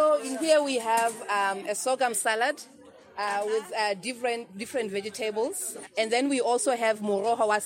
So 0.00 0.18
in 0.22 0.38
here 0.38 0.62
we 0.62 0.78
have 0.78 1.12
um, 1.28 1.58
a 1.68 1.74
sorghum 1.74 2.14
salad 2.14 2.56
uh, 3.18 3.42
with 3.44 3.70
uh, 3.78 3.92
different 3.92 4.56
different 4.56 4.90
vegetables, 4.90 5.76
and 5.98 6.10
then 6.10 6.30
we 6.30 6.40
also 6.40 6.74
have 6.74 7.00
moroho 7.00 7.46
wa 7.46 7.58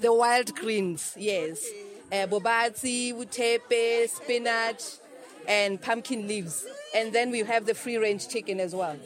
the 0.00 0.12
wild 0.12 0.52
greens. 0.56 1.14
Yes, 1.16 1.64
uh, 2.10 2.26
bobatsi, 2.26 3.14
utepe, 3.14 4.08
spinach, 4.08 4.82
and 5.46 5.80
pumpkin 5.80 6.26
leaves, 6.26 6.66
and 6.92 7.12
then 7.12 7.30
we 7.30 7.44
have 7.44 7.64
the 7.64 7.74
free 7.74 7.96
range 7.96 8.28
chicken 8.28 8.58
as 8.58 8.74
well, 8.74 8.98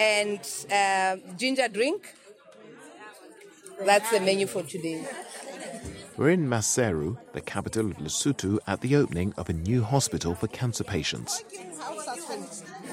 and 0.00 0.40
uh, 0.72 1.16
ginger 1.36 1.68
drink. 1.68 2.14
That's 3.84 4.10
the 4.12 4.20
menu 4.20 4.46
for 4.46 4.62
today. 4.62 5.06
We're 6.16 6.30
in 6.30 6.48
Maseru, 6.48 7.18
the 7.34 7.42
capital 7.42 7.90
of 7.90 7.98
Lesotho, 7.98 8.58
at 8.66 8.80
the 8.80 8.96
opening 8.96 9.34
of 9.36 9.50
a 9.50 9.52
new 9.52 9.82
hospital 9.82 10.34
for 10.34 10.46
cancer 10.48 10.82
patients. 10.82 11.44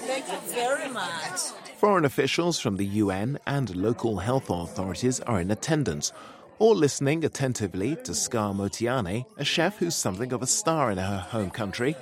Thank 0.08 0.28
you 0.28 0.38
very 0.54 0.90
much. 0.90 1.40
Foreign 1.78 2.04
officials 2.04 2.60
from 2.60 2.76
the 2.76 2.86
UN 2.86 3.40
and 3.48 3.74
local 3.76 4.18
health 4.18 4.50
authorities 4.50 5.22
are 5.22 5.40
in 5.40 5.52
attendance, 5.52 6.12
all 6.60 6.76
listening 6.76 7.24
attentively 7.24 7.96
to 8.04 8.14
Ska 8.14 8.54
Moteane, 8.54 9.26
a 9.38 9.46
chef 9.46 9.78
who's 9.78 9.96
something 9.96 10.34
of 10.34 10.42
a 10.42 10.48
star 10.48 10.92
in 10.92 10.98
her 10.98 11.20
home 11.20 11.50
country. 11.50 11.94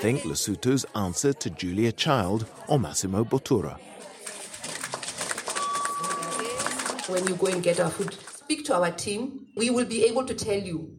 Think 0.00 0.22
Lesotho's 0.22 0.86
answer 0.94 1.34
to 1.34 1.50
Julia 1.50 1.92
Child 1.92 2.46
or 2.68 2.78
Massimo 2.78 3.24
Bottura. 3.24 3.78
when 7.08 7.26
you 7.26 7.34
go 7.34 7.46
and 7.48 7.62
get 7.62 7.80
our 7.80 7.90
food, 7.90 8.16
speak 8.44 8.66
to 8.66 8.74
our 8.74 8.90
team. 8.90 9.46
We 9.56 9.70
will 9.70 9.86
be 9.86 10.04
able 10.04 10.26
to 10.26 10.34
tell 10.34 10.58
you 10.58 10.98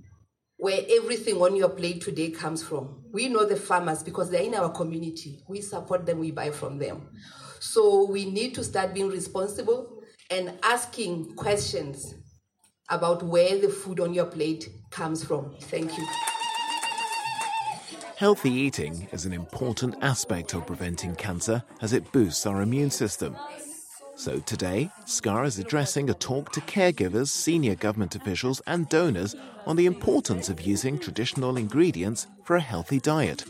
where 0.57 0.81
everything 0.89 1.35
on 1.35 1.55
your 1.55 1.69
plate 1.69 2.01
today 2.01 2.31
comes 2.31 2.63
from. 2.63 3.03
We 3.13 3.27
know 3.29 3.45
the 3.45 3.55
farmers 3.55 4.01
because 4.01 4.31
they're 4.31 4.41
in 4.41 4.55
our 4.55 4.69
community. 4.69 5.43
We 5.47 5.61
support 5.61 6.07
them, 6.07 6.19
we 6.19 6.31
buy 6.31 6.49
from 6.49 6.79
them. 6.79 7.07
So 7.59 8.09
we 8.09 8.25
need 8.25 8.55
to 8.55 8.63
start 8.63 8.95
being 8.95 9.09
responsible 9.09 10.01
and 10.31 10.57
asking 10.63 11.35
questions 11.35 12.15
about 12.89 13.21
where 13.21 13.59
the 13.59 13.69
food 13.69 13.99
on 13.99 14.13
your 14.13 14.25
plate 14.25 14.67
comes 14.89 15.23
from. 15.23 15.55
Thank 15.61 15.95
you. 15.95 16.07
Healthy 18.17 18.51
eating 18.51 19.07
is 19.11 19.25
an 19.25 19.33
important 19.33 19.97
aspect 20.01 20.55
of 20.55 20.65
preventing 20.65 21.15
cancer 21.15 21.61
as 21.81 21.93
it 21.93 22.11
boosts 22.11 22.47
our 22.47 22.63
immune 22.63 22.89
system. 22.89 23.35
So 24.17 24.39
today, 24.39 24.89
Ska 25.05 25.43
is 25.43 25.59
addressing 25.59 26.09
a 26.09 26.13
talk 26.13 26.51
to 26.53 26.61
caregivers, 26.61 27.27
senior 27.27 27.75
government 27.75 28.15
officials, 28.15 28.61
and 28.65 28.87
donors 28.87 29.35
on 29.65 29.75
the 29.75 29.85
importance 29.85 30.47
of 30.47 30.61
using 30.61 30.97
traditional 30.97 31.57
ingredients 31.57 32.27
for 32.43 32.55
a 32.55 32.61
healthy 32.61 32.99
diet. 32.99 33.43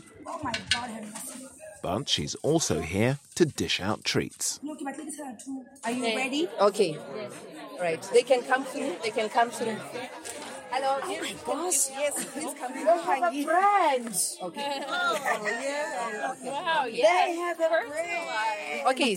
But 1.82 2.08
she's 2.08 2.34
also 2.36 2.80
here 2.80 3.18
to 3.36 3.44
dish 3.44 3.80
out 3.80 4.02
treats. 4.02 4.58
Are 5.84 5.92
you 5.92 6.16
ready? 6.16 6.48
Okay. 6.60 6.98
Right. 7.80 8.02
They 8.12 8.22
can 8.22 8.42
come 8.42 8.64
through. 8.64 8.96
They 9.02 9.10
can 9.10 9.28
come 9.28 9.50
through. 9.50 9.76
Hello. 10.78 11.00
Oh 11.02 11.22
my 11.22 11.34
boss. 11.46 11.90
Yes, 11.90 12.22
please 12.26 12.52
come 12.60 12.72
in. 12.76 13.44
friends. 13.46 14.36
Okay. 14.42 14.84
Oh, 14.86 16.36
wow, 16.44 16.84
They 16.84 17.34
have 17.36 17.58
a 17.58 17.68
friend. 17.88 18.86
Okay. 18.88 19.12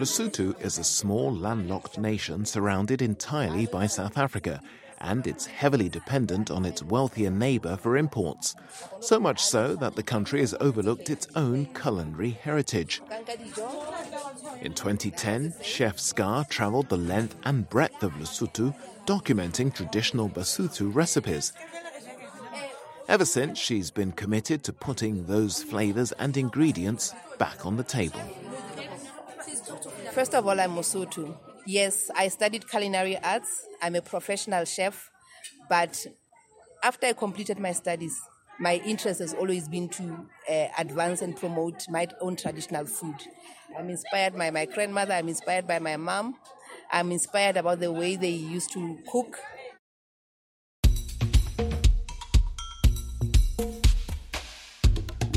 Lesotho 0.00 0.58
is 0.64 0.78
a 0.78 0.84
small 0.84 1.30
landlocked 1.30 1.98
nation 1.98 2.46
surrounded 2.46 3.02
entirely 3.02 3.66
by 3.66 3.86
South 3.86 4.16
Africa, 4.16 4.62
and 5.02 5.26
it's 5.26 5.46
heavily 5.46 5.88
dependent 5.88 6.50
on 6.50 6.64
its 6.64 6.82
wealthier 6.82 7.30
neighbour 7.30 7.76
for 7.76 7.96
imports. 7.96 8.54
So 9.00 9.18
much 9.18 9.42
so 9.42 9.74
that 9.76 9.96
the 9.96 10.02
country 10.02 10.40
has 10.40 10.54
overlooked 10.60 11.10
its 11.10 11.26
own 11.34 11.66
culinary 11.74 12.30
heritage. 12.30 13.02
In 14.60 14.72
2010, 14.72 15.54
Chef 15.60 15.98
Ska 15.98 16.46
travelled 16.48 16.88
the 16.88 16.96
length 16.96 17.36
and 17.44 17.68
breadth 17.68 18.02
of 18.02 18.12
Lesotho, 18.14 18.74
documenting 19.06 19.74
traditional 19.74 20.28
Basotho 20.28 20.94
recipes. 20.94 21.52
Ever 23.08 23.24
since, 23.24 23.58
she's 23.58 23.90
been 23.90 24.12
committed 24.12 24.62
to 24.64 24.72
putting 24.72 25.26
those 25.26 25.62
flavours 25.62 26.12
and 26.12 26.36
ingredients 26.36 27.12
back 27.38 27.66
on 27.66 27.76
the 27.76 27.82
table. 27.82 28.20
First 30.12 30.34
of 30.34 30.46
all, 30.46 30.60
I'm 30.60 30.70
Mosotho. 30.70 31.34
Yes, 31.64 32.10
I 32.16 32.28
studied 32.28 32.68
culinary 32.68 33.16
arts. 33.18 33.66
I'm 33.80 33.94
a 33.94 34.02
professional 34.02 34.64
chef. 34.64 35.10
But 35.68 36.06
after 36.82 37.06
I 37.06 37.12
completed 37.12 37.58
my 37.58 37.72
studies, 37.72 38.20
my 38.58 38.82
interest 38.84 39.20
has 39.20 39.32
always 39.34 39.68
been 39.68 39.88
to 39.90 40.26
uh, 40.50 40.68
advance 40.78 41.22
and 41.22 41.36
promote 41.36 41.88
my 41.88 42.08
own 42.20 42.36
traditional 42.36 42.84
food. 42.86 43.14
I'm 43.78 43.88
inspired 43.88 44.36
by 44.36 44.50
my 44.50 44.66
grandmother, 44.66 45.14
I'm 45.14 45.28
inspired 45.28 45.66
by 45.66 45.78
my 45.78 45.96
mom, 45.96 46.36
I'm 46.90 47.10
inspired 47.12 47.56
about 47.56 47.80
the 47.80 47.90
way 47.90 48.16
they 48.16 48.30
used 48.30 48.72
to 48.72 48.98
cook. 49.10 49.38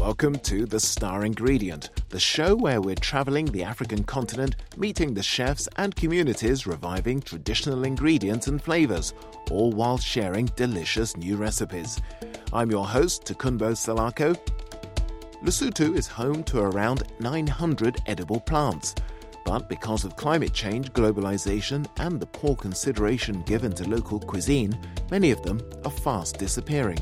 Welcome 0.05 0.35
to 0.41 0.67
The 0.67 0.79
Star 0.79 1.25
Ingredient, 1.25 1.89
the 2.09 2.19
show 2.19 2.55
where 2.55 2.79
we're 2.79 2.93
traveling 2.93 3.47
the 3.47 3.63
African 3.63 4.03
continent, 4.03 4.55
meeting 4.77 5.15
the 5.15 5.23
chefs 5.23 5.67
and 5.77 5.95
communities 5.95 6.67
reviving 6.67 7.21
traditional 7.21 7.85
ingredients 7.85 8.45
and 8.45 8.61
flavors, 8.61 9.15
all 9.49 9.71
while 9.71 9.97
sharing 9.97 10.45
delicious 10.55 11.17
new 11.17 11.37
recipes. 11.37 11.99
I'm 12.53 12.69
your 12.69 12.85
host, 12.85 13.23
Tokunbo 13.23 13.71
Salako. 13.71 14.37
Lesotho 15.43 15.97
is 15.97 16.05
home 16.05 16.43
to 16.43 16.59
around 16.59 17.01
900 17.19 17.97
edible 18.05 18.41
plants. 18.41 18.93
But 19.43 19.67
because 19.67 20.05
of 20.05 20.15
climate 20.15 20.53
change, 20.53 20.93
globalization, 20.93 21.87
and 21.97 22.19
the 22.19 22.27
poor 22.27 22.55
consideration 22.55 23.41
given 23.41 23.71
to 23.73 23.89
local 23.89 24.19
cuisine, 24.19 24.77
many 25.09 25.31
of 25.31 25.41
them 25.41 25.59
are 25.83 25.89
fast 25.89 26.37
disappearing. 26.37 26.99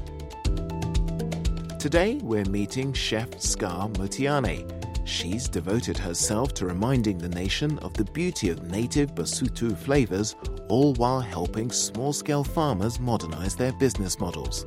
Today, 1.84 2.18
we're 2.24 2.46
meeting 2.46 2.94
Chef 2.94 3.38
Ska 3.42 3.90
Moteane. 3.96 4.66
She's 5.06 5.50
devoted 5.50 5.98
herself 5.98 6.54
to 6.54 6.66
reminding 6.66 7.18
the 7.18 7.28
nation 7.28 7.78
of 7.80 7.94
the 7.96 8.06
beauty 8.06 8.48
of 8.48 8.72
native 8.72 9.14
Basotho 9.14 9.78
flavors, 9.78 10.38
all 10.70 10.94
while 10.94 11.20
helping 11.20 11.70
small 11.72 12.14
scale 12.14 12.46
farmers 12.46 13.02
modernize 13.02 13.58
their 13.58 13.74
business 13.74 14.18
models. 14.18 14.66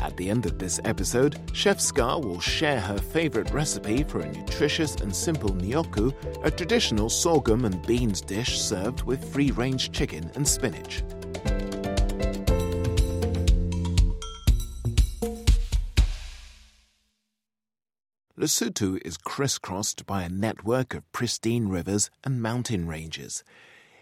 At 0.00 0.16
the 0.16 0.28
end 0.28 0.44
of 0.44 0.58
this 0.58 0.80
episode, 0.84 1.38
Chef 1.52 1.80
Ska 1.80 2.18
will 2.18 2.40
share 2.40 2.80
her 2.80 2.98
favorite 2.98 3.52
recipe 3.52 4.02
for 4.02 4.22
a 4.22 4.32
nutritious 4.32 4.96
and 4.96 5.14
simple 5.14 5.50
nyoku, 5.50 6.12
a 6.44 6.50
traditional 6.50 7.08
sorghum 7.08 7.64
and 7.64 7.80
beans 7.86 8.20
dish 8.20 8.60
served 8.60 9.04
with 9.04 9.32
free 9.32 9.52
range 9.52 9.92
chicken 9.92 10.32
and 10.34 10.48
spinach. 10.48 11.04
Lesotho 18.38 19.00
is 19.02 19.16
crisscrossed 19.16 20.04
by 20.04 20.22
a 20.22 20.28
network 20.28 20.92
of 20.92 21.10
pristine 21.10 21.68
rivers 21.68 22.10
and 22.22 22.42
mountain 22.42 22.86
ranges. 22.86 23.42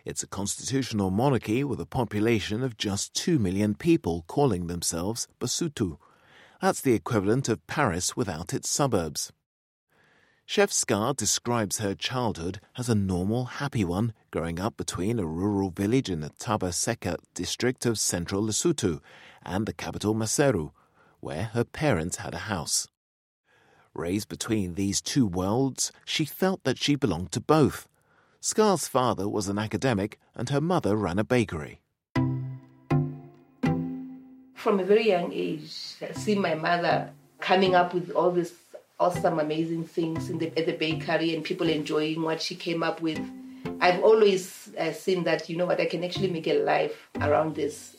It's 0.05 0.25
a 0.25 0.27
constitutional 0.27 1.11
monarchy 1.11 1.63
with 1.63 1.79
a 1.81 1.87
population 1.87 2.65
of 2.65 2.77
just 2.77 3.15
2 3.15 3.39
million 3.39 3.77
people 3.77 4.25
calling 4.27 4.67
themselves 4.67 5.29
Basotho. 5.39 5.99
That's 6.61 6.81
the 6.81 6.95
equivalent 6.95 7.49
of 7.49 7.65
Paris 7.69 8.17
without 8.17 8.53
its 8.53 8.69
suburbs. 8.69 9.33
Chef 10.47 10.73
Ska 10.73 11.15
describes 11.17 11.79
her 11.79 11.95
childhood 11.95 12.61
as 12.77 12.89
a 12.89 12.95
normal, 12.97 13.45
happy 13.45 13.85
one, 13.85 14.13
growing 14.33 14.59
up 14.59 14.77
between 14.77 15.21
a 15.21 15.25
rural 15.25 15.71
village 15.71 16.11
in 16.11 16.23
the 16.23 16.31
Thaba-Tseka 16.31 17.19
district 17.35 17.87
of 17.87 18.01
central 18.01 18.43
Lesotho 18.43 19.01
and 19.45 19.65
the 19.65 19.73
capital 19.73 20.13
Maseru, 20.13 20.73
where 21.21 21.45
her 21.55 21.63
parents 21.63 22.17
had 22.17 22.35
a 22.35 22.49
house. 22.51 22.89
Raised 23.95 24.29
between 24.29 24.75
these 24.75 25.01
two 25.01 25.27
worlds, 25.27 25.93
she 26.05 26.25
felt 26.25 26.65
that 26.65 26.79
she 26.79 26.97
belonged 26.97 27.33
to 27.33 27.41
both. 27.41 27.89
Ska's 28.41 28.89
father 28.89 29.29
was 29.29 29.49
an 29.49 29.59
academic 29.59 30.19
and 30.35 30.51
her 30.51 30.61
mother 30.61 30.97
ran 30.97 31.19
a 31.19 31.25
bakery. 31.25 31.81
from 34.65 34.81
a 34.81 34.85
very 34.85 35.09
young 35.09 35.31
age, 35.31 35.97
I 36.01 36.13
see 36.13 36.35
my 36.35 36.55
mother 36.55 37.11
coming 37.39 37.75
up 37.75 37.93
with 37.93 38.11
all 38.13 38.31
these 38.31 38.55
awesome, 38.99 39.39
amazing 39.39 39.85
things 39.85 40.31
in 40.31 40.39
the, 40.39 40.47
at 40.59 40.65
the 40.65 40.73
bakery 40.73 41.35
and 41.35 41.45
people 41.45 41.69
enjoying 41.69 42.23
what 42.23 42.41
she 42.41 42.55
came 42.55 42.83
up 42.83 43.03
with. 43.03 43.21
I've 43.83 44.03
always 44.03 44.71
uh, 44.81 44.93
seen 44.93 45.25
that, 45.25 45.51
you 45.51 45.59
know 45.59 45.67
what, 45.67 45.83
I 45.83 45.85
can 45.85 46.03
actually 46.03 46.31
make 46.31 46.47
a 46.47 46.55
life 46.55 47.11
around 47.21 47.55
this. 47.55 47.95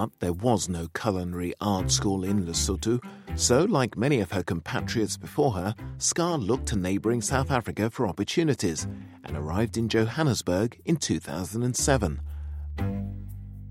But 0.00 0.18
there 0.18 0.32
was 0.32 0.66
no 0.66 0.88
culinary 0.94 1.52
art 1.60 1.90
school 1.90 2.24
in 2.24 2.46
Lesotho, 2.46 3.04
so, 3.34 3.64
like 3.64 3.98
many 3.98 4.20
of 4.20 4.32
her 4.32 4.42
compatriots 4.42 5.18
before 5.18 5.52
her, 5.52 5.74
Ska 5.98 6.36
looked 6.36 6.68
to 6.68 6.76
neighbouring 6.76 7.20
South 7.20 7.50
Africa 7.50 7.90
for 7.90 8.08
opportunities 8.08 8.88
and 9.24 9.36
arrived 9.36 9.76
in 9.76 9.90
Johannesburg 9.90 10.80
in 10.86 10.96
2007, 10.96 12.18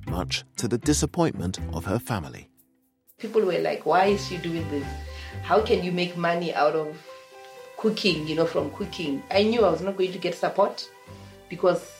much 0.06 0.44
to 0.58 0.68
the 0.68 0.78
disappointment 0.78 1.58
of 1.74 1.86
her 1.86 1.98
family. 1.98 2.48
People 3.18 3.42
were 3.42 3.58
like, 3.58 3.88
why 3.88 4.06
is 4.06 4.28
she 4.28 4.38
doing 4.38 4.70
this? 4.70 4.86
How 5.42 5.60
can 5.62 5.84
you 5.84 5.92
make 5.92 6.16
money 6.16 6.54
out 6.54 6.76
of 6.76 6.96
cooking, 7.76 8.28
you 8.28 8.36
know, 8.36 8.46
from 8.46 8.70
cooking? 8.70 9.24
I 9.32 9.42
knew 9.42 9.66
I 9.66 9.72
was 9.72 9.82
not 9.82 9.98
going 9.98 10.12
to 10.12 10.20
get 10.20 10.36
support 10.36 10.88
because 11.50 11.92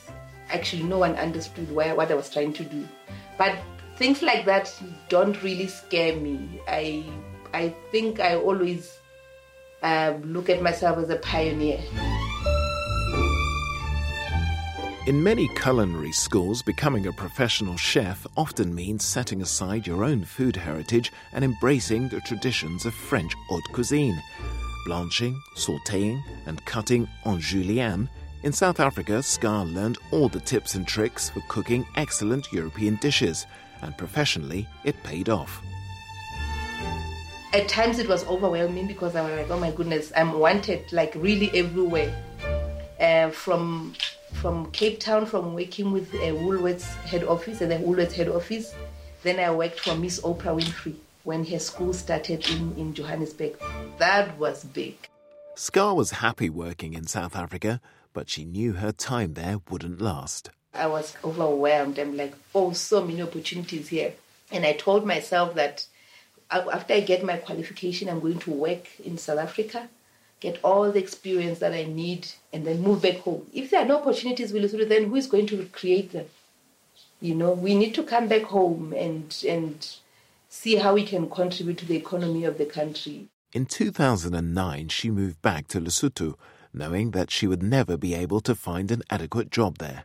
actually 0.50 0.84
no 0.84 0.98
one 0.98 1.16
understood 1.16 1.68
why, 1.74 1.92
what 1.94 2.12
I 2.12 2.14
was 2.14 2.30
trying 2.30 2.52
to 2.52 2.62
do. 2.62 2.86
But 3.36 3.58
things 4.00 4.22
like 4.22 4.46
that 4.46 4.74
don't 5.10 5.42
really 5.42 5.66
scare 5.66 6.16
me. 6.16 6.58
I 6.66 7.04
I 7.52 7.74
think 7.92 8.18
I 8.18 8.34
always 8.34 8.98
uh, 9.82 10.14
look 10.24 10.48
at 10.48 10.62
myself 10.62 10.96
as 10.96 11.10
a 11.10 11.16
pioneer. 11.16 11.80
In 15.06 15.22
many 15.22 15.46
culinary 15.48 16.12
schools, 16.12 16.62
becoming 16.62 17.08
a 17.08 17.12
professional 17.12 17.76
chef 17.76 18.26
often 18.38 18.74
means 18.74 19.04
setting 19.04 19.42
aside 19.42 19.86
your 19.86 20.02
own 20.02 20.24
food 20.24 20.56
heritage 20.56 21.12
and 21.34 21.44
embracing 21.44 22.08
the 22.08 22.20
traditions 22.20 22.86
of 22.86 22.94
French 22.94 23.34
haute 23.50 23.72
cuisine. 23.74 24.18
Blanching, 24.86 25.38
sauteing, 25.56 26.22
and 26.46 26.64
cutting 26.64 27.06
en 27.26 27.38
julienne, 27.38 28.08
in 28.42 28.52
South 28.52 28.80
Africa, 28.80 29.22
Ska 29.22 29.64
learned 29.64 29.98
all 30.12 30.30
the 30.30 30.40
tips 30.40 30.74
and 30.74 30.88
tricks 30.88 31.28
for 31.28 31.42
cooking 31.48 31.84
excellent 31.96 32.50
European 32.50 32.96
dishes, 32.96 33.46
and 33.82 33.96
professionally, 33.96 34.66
it 34.84 35.00
paid 35.02 35.28
off. 35.28 35.62
At 37.52 37.68
times 37.68 37.98
it 37.98 38.08
was 38.08 38.26
overwhelming 38.26 38.86
because 38.86 39.16
I 39.16 39.22
was 39.22 39.32
like, 39.36 39.50
oh 39.50 39.58
my 39.58 39.72
goodness, 39.72 40.12
I'm 40.16 40.38
wanted 40.38 40.92
like 40.92 41.14
really 41.16 41.50
everywhere. 41.58 42.14
Uh, 43.00 43.30
from 43.30 43.94
from 44.34 44.70
Cape 44.70 45.00
Town, 45.00 45.26
from 45.26 45.54
working 45.54 45.90
with 45.90 46.12
a 46.14 46.32
Woolworths 46.32 46.94
head 47.04 47.24
office, 47.24 47.60
at 47.60 47.68
the 47.68 47.76
Woolworths 47.76 48.12
head 48.12 48.28
office. 48.28 48.74
Then 49.22 49.40
I 49.40 49.50
worked 49.50 49.80
for 49.80 49.94
Miss 49.94 50.20
Oprah 50.20 50.58
Winfrey 50.58 50.94
when 51.24 51.44
her 51.46 51.58
school 51.58 51.92
started 51.92 52.48
in, 52.48 52.74
in 52.76 52.94
Johannesburg. 52.94 53.56
That 53.98 54.38
was 54.38 54.64
big. 54.64 54.96
Ska 55.56 55.92
was 55.92 56.12
happy 56.12 56.48
working 56.48 56.94
in 56.94 57.06
South 57.06 57.36
Africa, 57.36 57.80
but 58.12 58.30
she 58.30 58.44
knew 58.44 58.74
her 58.74 58.92
time 58.92 59.34
there 59.34 59.58
wouldn't 59.68 60.00
last. 60.00 60.50
I 60.74 60.86
was 60.86 61.16
overwhelmed. 61.24 61.98
I'm 61.98 62.16
like, 62.16 62.34
oh, 62.54 62.72
so 62.72 63.04
many 63.04 63.22
opportunities 63.22 63.88
here. 63.88 64.14
And 64.50 64.64
I 64.64 64.72
told 64.72 65.06
myself 65.06 65.54
that 65.54 65.86
after 66.50 66.94
I 66.94 67.00
get 67.00 67.24
my 67.24 67.36
qualification, 67.36 68.08
I'm 68.08 68.20
going 68.20 68.38
to 68.40 68.50
work 68.50 68.86
in 69.00 69.18
South 69.18 69.38
Africa 69.38 69.88
get 70.40 70.58
all 70.64 70.90
the 70.90 70.98
experience 70.98 71.58
that 71.58 71.72
I 71.72 71.84
need, 71.84 72.26
and 72.52 72.66
then 72.66 72.80
move 72.80 73.02
back 73.02 73.18
home. 73.18 73.46
If 73.52 73.70
there 73.70 73.82
are 73.82 73.86
no 73.86 73.98
opportunities 73.98 74.52
Lesotho, 74.52 74.88
then 74.88 75.08
who 75.08 75.16
is 75.16 75.26
going 75.26 75.46
to 75.48 75.64
create 75.66 76.12
them? 76.12 76.26
You 77.20 77.34
know, 77.34 77.52
we 77.52 77.74
need 77.74 77.94
to 77.94 78.02
come 78.02 78.28
back 78.28 78.44
home 78.44 78.94
and 78.94 79.36
and 79.46 79.86
see 80.48 80.76
how 80.76 80.94
we 80.94 81.04
can 81.04 81.28
contribute 81.28 81.78
to 81.78 81.86
the 81.86 81.96
economy 81.96 82.44
of 82.44 82.58
the 82.58 82.64
country. 82.64 83.28
In 83.52 83.66
2009, 83.66 84.88
she 84.88 85.10
moved 85.10 85.40
back 85.42 85.68
to 85.68 85.80
Lesotho, 85.80 86.36
knowing 86.72 87.10
that 87.10 87.30
she 87.30 87.46
would 87.46 87.62
never 87.62 87.96
be 87.96 88.14
able 88.14 88.40
to 88.40 88.54
find 88.54 88.90
an 88.90 89.02
adequate 89.10 89.50
job 89.50 89.78
there. 89.78 90.04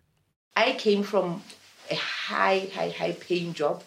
I 0.55 0.73
came 0.73 1.03
from 1.03 1.43
a 1.89 1.95
high, 1.95 2.69
high, 2.73 2.89
high 2.89 3.11
paying 3.13 3.53
job, 3.53 3.83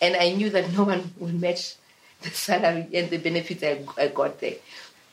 and 0.00 0.16
I 0.16 0.32
knew 0.32 0.50
that 0.50 0.72
no 0.76 0.84
one 0.84 1.12
would 1.18 1.40
match 1.40 1.74
the 2.22 2.30
salary 2.30 2.86
and 2.94 3.10
the 3.10 3.18
benefits 3.18 3.62
I, 3.62 3.84
I 3.98 4.08
got 4.08 4.40
there. 4.40 4.56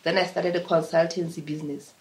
Then 0.04 0.18
I 0.18 0.26
started 0.26 0.56
a 0.56 0.62
consultancy 0.62 1.44
business. 1.44 1.94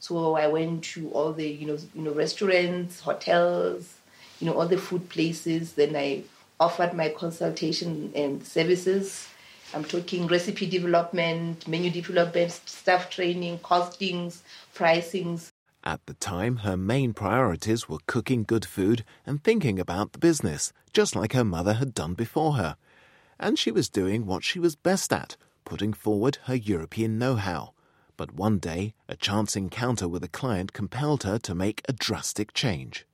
So 0.00 0.34
I 0.34 0.48
went 0.48 0.84
to 0.94 1.08
all 1.10 1.32
the 1.32 1.48
you 1.48 1.66
know 1.66 1.78
you 1.94 2.02
know 2.02 2.12
restaurants, 2.12 3.00
hotels, 3.00 3.94
you 4.40 4.46
know 4.46 4.54
all 4.54 4.66
the 4.66 4.76
food 4.78 5.08
places. 5.08 5.72
Then 5.72 5.96
I 5.96 6.24
offered 6.60 6.92
my 6.92 7.08
consultation 7.08 8.12
and 8.14 8.44
services. 8.44 9.28
I'm 9.72 9.84
talking 9.84 10.26
recipe 10.26 10.66
development, 10.66 11.66
menu 11.66 11.90
development, 11.90 12.52
staff 12.52 13.10
training, 13.10 13.58
costings, 13.58 14.40
pricings. 14.74 15.50
At 15.84 16.06
the 16.06 16.14
time, 16.14 16.58
her 16.58 16.76
main 16.76 17.12
priorities 17.12 17.88
were 17.88 17.98
cooking 18.06 18.42
good 18.42 18.64
food 18.64 19.04
and 19.26 19.44
thinking 19.44 19.78
about 19.78 20.12
the 20.12 20.18
business, 20.18 20.72
just 20.92 21.14
like 21.14 21.34
her 21.34 21.44
mother 21.44 21.74
had 21.74 21.94
done 21.94 22.14
before 22.14 22.54
her. 22.54 22.76
And 23.38 23.58
she 23.58 23.70
was 23.70 23.88
doing 23.88 24.24
what 24.24 24.42
she 24.42 24.58
was 24.58 24.76
best 24.76 25.12
at 25.12 25.36
putting 25.64 25.92
forward 25.92 26.38
her 26.44 26.54
European 26.54 27.18
know 27.18 27.36
how. 27.36 27.72
But 28.16 28.34
one 28.34 28.58
day, 28.58 28.94
a 29.08 29.16
chance 29.16 29.56
encounter 29.56 30.06
with 30.06 30.22
a 30.22 30.28
client 30.28 30.72
compelled 30.72 31.24
her 31.24 31.38
to 31.40 31.54
make 31.54 31.82
a 31.88 31.92
drastic 31.92 32.52
change. 32.52 33.06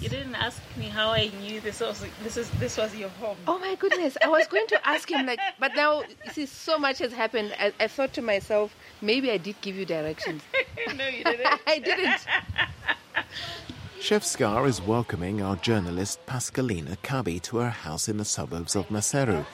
You 0.00 0.08
didn't 0.08 0.36
ask 0.36 0.62
me 0.76 0.84
how 0.84 1.10
I 1.10 1.30
knew 1.40 1.60
this 1.60 1.80
was 1.80 2.04
this 2.22 2.36
is 2.36 2.48
this 2.60 2.76
was 2.76 2.94
your 2.94 3.08
home. 3.08 3.36
Oh 3.48 3.58
my 3.58 3.74
goodness! 3.74 4.16
I 4.22 4.28
was 4.28 4.46
going 4.46 4.66
to 4.68 4.88
ask 4.88 5.10
him 5.10 5.26
like, 5.26 5.40
but 5.58 5.74
now 5.74 6.04
see, 6.32 6.46
so 6.46 6.78
much 6.78 6.98
has 6.98 7.12
happened. 7.12 7.52
I, 7.58 7.72
I 7.80 7.88
thought 7.88 8.12
to 8.12 8.22
myself, 8.22 8.76
maybe 9.02 9.30
I 9.30 9.38
did 9.38 9.60
give 9.60 9.74
you 9.74 9.84
directions. 9.84 10.42
no, 10.94 11.08
you 11.08 11.24
didn't. 11.24 11.60
I 11.66 11.78
didn't. 11.80 12.26
Chef 14.00 14.22
Ska 14.22 14.62
is 14.64 14.80
welcoming 14.80 15.42
our 15.42 15.56
journalist 15.56 16.24
Pascalinah 16.26 16.98
Kabi 16.98 17.42
to 17.42 17.56
her 17.56 17.70
house 17.70 18.08
in 18.08 18.18
the 18.18 18.24
suburbs 18.24 18.76
of 18.76 18.88
Maseru. 18.88 19.44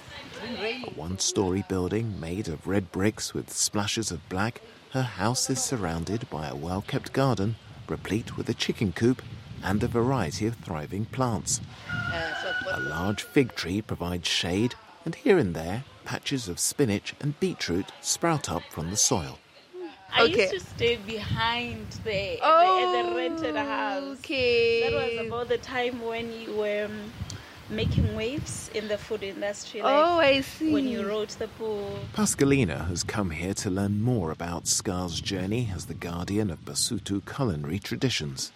A 0.42 0.90
one 0.94 1.18
story 1.18 1.64
building 1.70 2.20
made 2.20 2.48
of 2.48 2.66
red 2.66 2.92
bricks 2.92 3.32
with 3.32 3.50
splashes 3.50 4.10
of 4.10 4.28
black, 4.28 4.60
her 4.90 5.02
house 5.02 5.48
is 5.48 5.64
surrounded 5.64 6.28
by 6.28 6.46
a 6.48 6.54
well 6.54 6.82
kept 6.82 7.14
garden, 7.14 7.56
replete 7.88 8.36
with 8.36 8.50
a 8.50 8.54
chicken 8.54 8.92
coop 8.92 9.22
and 9.64 9.82
a 9.82 9.88
variety 9.88 10.46
of 10.46 10.54
thriving 10.56 11.06
plants. 11.06 11.60
A 12.70 12.80
large 12.80 13.22
fig 13.22 13.54
tree 13.54 13.80
provides 13.80 14.28
shade, 14.28 14.74
and 15.04 15.14
here 15.14 15.38
and 15.38 15.54
there, 15.54 15.84
patches 16.04 16.48
of 16.48 16.58
spinach 16.58 17.14
and 17.20 17.38
beetroot 17.40 17.86
sprout 18.00 18.50
up 18.50 18.62
from 18.70 18.90
the 18.90 18.96
soil. 18.96 19.38
I 20.12 20.24
okay. 20.24 20.42
used 20.42 20.52
to 20.52 20.60
stay 20.60 20.96
behind 20.96 21.86
the, 22.04 22.38
oh, 22.40 23.02
the, 23.02 23.10
the 23.10 23.16
rented 23.16 23.56
house. 23.56 24.18
Okay. 24.18 24.82
That 24.82 24.92
was 24.92 25.26
about 25.26 25.48
the 25.48 25.58
time 25.58 26.02
when 26.02 26.30
you 26.32 26.54
were 26.54 26.84
um, 26.84 27.12
making 27.68 28.14
waves 28.14 28.70
in 28.74 28.86
the 28.86 28.96
food 28.96 29.24
industry. 29.24 29.82
Like 29.82 29.92
oh, 29.92 30.20
I 30.20 30.42
see. 30.42 30.72
When 30.72 30.86
you 30.86 31.08
wrote 31.08 31.30
the 31.30 31.48
book. 31.48 31.98
Pascalinah 32.12 32.86
has 32.88 33.02
come 33.02 33.30
here 33.30 33.54
to 33.54 33.70
learn 33.70 34.02
more 34.02 34.30
about 34.30 34.68
Ska's 34.68 35.20
journey 35.20 35.72
as 35.74 35.86
the 35.86 35.94
guardian 35.94 36.50
of 36.50 36.64
Basotho 36.64 37.20
culinary 37.24 37.80
traditions. 37.80 38.52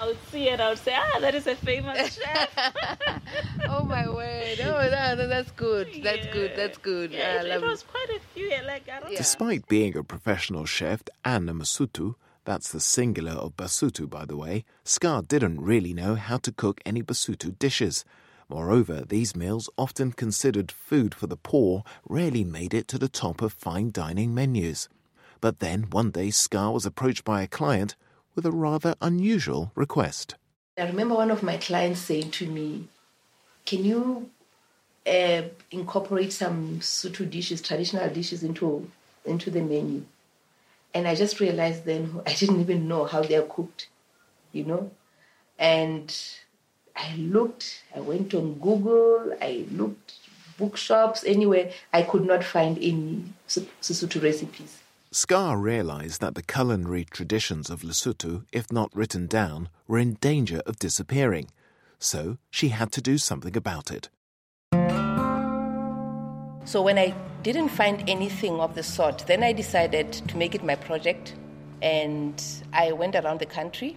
I 0.00 0.06
would 0.06 0.18
see 0.30 0.48
it, 0.48 0.60
I 0.60 0.68
would 0.68 0.78
say, 0.78 0.94
ah, 0.96 1.18
that 1.20 1.34
is 1.34 1.46
a 1.46 1.56
famous 1.56 2.14
chef. 2.22 2.50
oh 3.68 3.84
my 3.84 4.08
word! 4.08 4.60
Oh, 4.60 5.14
no, 5.16 5.26
that's 5.28 5.50
good. 5.52 5.88
That's 6.02 6.26
yeah. 6.26 6.32
good. 6.32 6.52
That's 6.56 6.78
good. 6.78 7.12
Yeah, 7.12 7.42
it, 7.42 7.46
it 7.46 7.62
was 7.62 7.82
quite 7.82 8.08
a 8.10 8.20
few. 8.34 8.50
Like, 8.66 8.86
yeah. 8.86 9.00
Despite 9.16 9.66
being 9.66 9.96
a 9.96 10.04
professional 10.04 10.66
chef 10.66 11.02
and 11.24 11.50
a 11.50 11.52
Mosotho, 11.52 12.14
that's 12.44 12.72
the 12.72 12.80
singular 12.80 13.32
of 13.32 13.56
Basotho, 13.56 14.08
by 14.08 14.24
the 14.24 14.36
way, 14.36 14.64
Ska 14.84 15.24
didn't 15.26 15.60
really 15.60 15.92
know 15.92 16.14
how 16.14 16.38
to 16.38 16.52
cook 16.52 16.80
any 16.86 17.02
Basotho 17.02 17.58
dishes. 17.58 18.04
Moreover, 18.48 19.04
these 19.06 19.36
meals, 19.36 19.68
often 19.76 20.12
considered 20.12 20.72
food 20.72 21.14
for 21.14 21.26
the 21.26 21.36
poor, 21.36 21.82
rarely 22.08 22.44
made 22.44 22.72
it 22.72 22.88
to 22.88 22.98
the 22.98 23.08
top 23.08 23.42
of 23.42 23.52
fine 23.52 23.90
dining 23.90 24.34
menus. 24.34 24.88
But 25.42 25.58
then 25.58 25.90
one 25.90 26.10
day 26.10 26.30
Ska 26.30 26.70
was 26.70 26.86
approached 26.86 27.24
by 27.24 27.42
a 27.42 27.48
client 27.48 27.96
with 28.38 28.46
a 28.46 28.52
rather 28.52 28.94
unusual 29.02 29.72
request. 29.74 30.36
I 30.78 30.84
remember 30.84 31.16
one 31.16 31.32
of 31.32 31.42
my 31.42 31.56
clients 31.56 31.98
saying 31.98 32.30
to 32.30 32.46
me, 32.46 32.86
Can 33.66 33.84
you 33.84 34.30
uh, 35.04 35.42
incorporate 35.72 36.32
some 36.32 36.78
Sotho 36.78 37.28
dishes, 37.28 37.60
traditional 37.60 38.08
dishes, 38.10 38.44
into, 38.44 38.88
into 39.24 39.50
the 39.50 39.60
menu? 39.60 40.04
And 40.94 41.08
I 41.08 41.16
just 41.16 41.40
realized 41.40 41.84
then 41.84 42.20
I 42.28 42.32
didn't 42.32 42.60
even 42.60 42.86
know 42.86 43.06
how 43.06 43.22
they're 43.22 43.42
cooked, 43.42 43.88
you 44.52 44.62
know? 44.62 44.92
And 45.58 46.16
I 46.94 47.16
looked, 47.16 47.82
I 47.92 47.98
went 47.98 48.32
on 48.34 48.54
Google, 48.60 49.36
I 49.42 49.66
looked 49.72 50.14
bookshops, 50.58 51.24
anywhere. 51.24 51.72
I 51.92 52.02
could 52.02 52.24
not 52.24 52.44
find 52.44 52.78
any 52.78 53.24
Sesotho 53.48 54.22
recipes. 54.22 54.78
Ska 55.10 55.56
realized 55.56 56.20
that 56.20 56.34
the 56.34 56.42
culinary 56.42 57.04
traditions 57.04 57.70
of 57.70 57.82
Lesotho, 57.82 58.44
if 58.52 58.70
not 58.70 58.94
written 58.94 59.26
down, 59.26 59.68
were 59.86 59.98
in 59.98 60.14
danger 60.14 60.60
of 60.66 60.78
disappearing. 60.78 61.48
so 61.98 62.38
she 62.50 62.68
had 62.68 62.92
to 62.92 63.00
do 63.00 63.18
something 63.18 63.56
about 63.56 63.90
it. 63.90 64.08
So 66.64 66.82
when 66.82 66.98
I 66.98 67.14
didn't 67.42 67.70
find 67.70 68.08
anything 68.08 68.60
of 68.60 68.74
the 68.74 68.82
sort, 68.82 69.26
then 69.26 69.42
I 69.42 69.52
decided 69.52 70.12
to 70.12 70.36
make 70.36 70.54
it 70.54 70.62
my 70.62 70.74
project. 70.74 71.34
And 71.80 72.42
I 72.72 72.92
went 72.92 73.16
around 73.16 73.40
the 73.40 73.46
country 73.46 73.96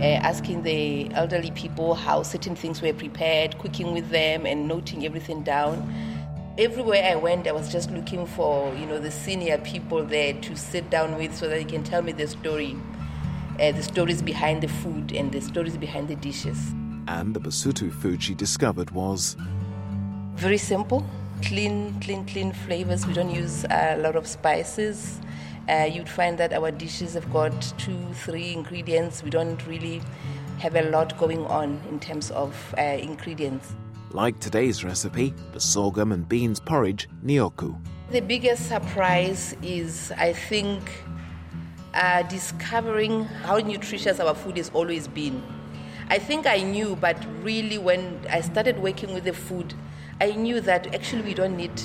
uh, 0.00 0.04
asking 0.04 0.62
the 0.62 1.10
elderly 1.14 1.50
people 1.52 1.94
how 1.94 2.22
certain 2.22 2.56
things 2.56 2.82
were 2.82 2.92
prepared, 2.92 3.58
cooking 3.58 3.94
with 3.94 4.10
them, 4.10 4.46
and 4.46 4.68
noting 4.68 5.04
everything 5.06 5.42
down. 5.42 5.76
Everywhere 6.58 7.04
I 7.04 7.16
went, 7.16 7.46
I 7.46 7.52
was 7.52 7.70
just 7.70 7.90
looking 7.90 8.24
for, 8.24 8.74
you 8.76 8.86
know, 8.86 8.98
the 8.98 9.10
senior 9.10 9.58
people 9.58 10.02
there 10.02 10.32
to 10.32 10.56
sit 10.56 10.88
down 10.88 11.18
with 11.18 11.36
so 11.36 11.50
that 11.50 11.54
they 11.54 11.64
can 11.64 11.84
tell 11.84 12.00
me 12.00 12.12
the 12.12 12.26
story, 12.26 12.74
uh, 13.60 13.72
the 13.72 13.82
stories 13.82 14.22
behind 14.22 14.62
the 14.62 14.68
food 14.68 15.12
and 15.12 15.30
the 15.30 15.42
stories 15.42 15.76
behind 15.76 16.08
the 16.08 16.16
dishes. 16.16 16.72
And 17.08 17.34
the 17.34 17.40
Basotho 17.40 17.92
food 17.92 18.22
she 18.22 18.34
discovered 18.34 18.90
was 18.92 19.36
very 20.36 20.56
simple, 20.56 21.04
clean, 21.42 21.94
clean, 22.00 22.24
clean 22.24 22.52
flavors. 22.52 23.06
We 23.06 23.12
don't 23.12 23.34
use 23.34 23.66
a 23.68 23.98
lot 23.98 24.16
of 24.16 24.26
spices. 24.26 25.20
Uh, 25.68 25.90
you'd 25.92 26.08
find 26.08 26.38
that 26.38 26.54
our 26.54 26.70
dishes 26.70 27.12
have 27.12 27.30
got 27.34 27.52
two, 27.76 27.98
three 28.14 28.54
ingredients. 28.54 29.22
We 29.22 29.28
don't 29.28 29.66
really 29.66 30.00
have 30.60 30.74
a 30.74 30.88
lot 30.88 31.18
going 31.18 31.44
on 31.44 31.82
in 31.90 32.00
terms 32.00 32.30
of 32.30 32.74
uh, 32.78 32.80
ingredients. 32.80 33.74
Like 34.16 34.40
today's 34.40 34.82
recipe, 34.82 35.34
the 35.52 35.60
sorghum 35.60 36.10
and 36.10 36.26
beans 36.26 36.58
porridge, 36.58 37.06
nyoku. 37.22 37.78
The 38.10 38.20
biggest 38.20 38.66
surprise 38.66 39.54
is, 39.62 40.10
I 40.16 40.32
think, 40.32 40.80
uh, 41.92 42.22
discovering 42.22 43.24
how 43.24 43.58
nutritious 43.58 44.18
our 44.18 44.34
food 44.34 44.56
has 44.56 44.70
always 44.72 45.06
been. 45.06 45.42
I 46.08 46.18
think 46.18 46.46
I 46.46 46.62
knew, 46.62 46.96
but 46.96 47.22
really, 47.42 47.76
when 47.76 48.18
I 48.30 48.40
started 48.40 48.78
working 48.78 49.12
with 49.12 49.24
the 49.24 49.34
food, 49.34 49.74
I 50.18 50.30
knew 50.30 50.62
that 50.62 50.94
actually 50.94 51.20
we 51.20 51.34
don't 51.34 51.54
need, 51.54 51.78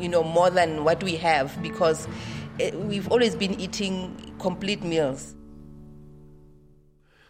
you 0.00 0.08
know, 0.08 0.22
more 0.24 0.48
than 0.48 0.84
what 0.84 1.04
we 1.04 1.16
have 1.16 1.62
because 1.62 2.08
eh, 2.58 2.74
we've 2.74 3.12
always 3.12 3.36
been 3.36 3.60
eating 3.60 4.32
complete 4.38 4.82
meals. 4.82 5.34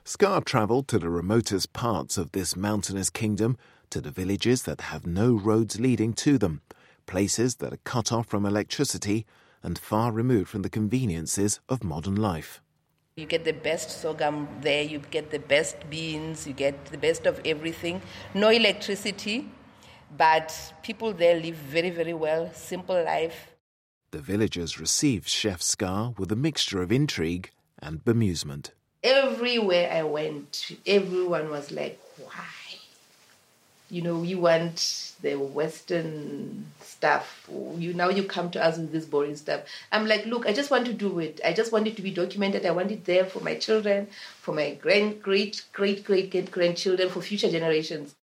Ska 0.04 0.42
travelled 0.44 0.88
to 0.88 0.98
the 0.98 1.08
remotest 1.08 1.72
parts 1.72 2.18
of 2.18 2.32
this 2.32 2.56
mountainous 2.56 3.08
kingdom, 3.08 3.56
to 3.88 4.00
the 4.00 4.10
villages 4.10 4.64
that 4.64 4.80
have 4.80 5.06
no 5.06 5.32
roads 5.32 5.78
leading 5.78 6.12
to 6.12 6.38
them, 6.38 6.60
places 7.06 7.56
that 7.56 7.72
are 7.72 7.84
cut 7.84 8.10
off 8.10 8.26
from 8.26 8.44
electricity 8.44 9.24
and 9.62 9.78
far 9.78 10.10
removed 10.10 10.48
from 10.48 10.62
the 10.62 10.70
conveniences 10.70 11.60
of 11.68 11.84
modern 11.84 12.16
life. 12.16 12.60
You 13.14 13.26
get 13.26 13.44
the 13.44 13.52
best 13.52 13.90
sorghum 14.00 14.48
there, 14.60 14.82
you 14.82 14.98
get 14.98 15.30
the 15.30 15.38
best 15.38 15.76
beans, 15.88 16.48
you 16.48 16.52
get 16.52 16.86
the 16.86 16.98
best 16.98 17.24
of 17.24 17.40
everything. 17.44 18.02
No 18.34 18.48
electricity, 18.48 19.50
but 20.16 20.52
people 20.82 21.12
there 21.12 21.38
live 21.38 21.54
very, 21.54 21.90
very 21.90 22.14
well, 22.14 22.50
simple 22.54 23.00
life. 23.04 23.52
The 24.10 24.18
villagers 24.18 24.80
received 24.80 25.28
Chef 25.28 25.62
Ska 25.62 26.14
with 26.18 26.32
a 26.32 26.36
mixture 26.36 26.82
of 26.82 26.90
intrigue 26.90 27.50
and 27.78 28.04
bemusement. 28.04 28.72
Everywhere 29.02 29.90
I 29.92 30.04
went, 30.04 30.76
everyone 30.86 31.50
was 31.50 31.72
like, 31.72 31.98
why? 32.18 32.78
You 33.90 34.00
know, 34.02 34.22
you 34.22 34.38
want 34.38 35.12
the 35.22 35.34
Western 35.34 36.66
stuff. 36.80 37.50
You 37.76 37.94
now 37.94 38.10
you 38.10 38.22
come 38.22 38.52
to 38.52 38.64
us 38.64 38.78
with 38.78 38.92
this 38.92 39.04
boring 39.04 39.34
stuff. 39.34 39.62
I'm 39.90 40.06
like, 40.06 40.24
look, 40.26 40.46
I 40.46 40.52
just 40.52 40.70
want 40.70 40.86
to 40.86 40.92
do 40.92 41.18
it. 41.18 41.40
I 41.44 41.52
just 41.52 41.72
want 41.72 41.88
it 41.88 41.96
to 41.96 42.02
be 42.02 42.12
documented. 42.12 42.64
I 42.64 42.70
want 42.70 42.92
it 42.92 43.04
there 43.04 43.24
for 43.24 43.40
my 43.40 43.56
children, 43.56 44.06
for 44.40 44.54
my 44.54 44.74
grand, 44.74 45.20
great, 45.20 45.64
great, 45.72 46.04
great, 46.04 46.30
great 46.30 46.52
grandchildren, 46.52 47.08
for 47.08 47.20
future 47.20 47.50
generations. 47.50 48.14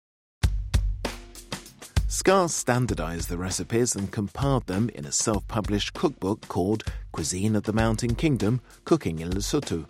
Ska 2.06 2.48
standardized 2.48 3.28
the 3.28 3.36
recipes 3.36 3.96
and 3.96 4.12
compiled 4.12 4.68
them 4.68 4.90
in 4.94 5.04
a 5.04 5.12
self 5.12 5.46
published 5.48 5.92
cookbook 5.92 6.46
called 6.46 6.84
Cuisine 7.10 7.56
of 7.56 7.64
the 7.64 7.72
Mountain 7.72 8.14
Kingdom 8.14 8.60
Cooking 8.84 9.18
in 9.18 9.30
Lesotho. 9.30 9.86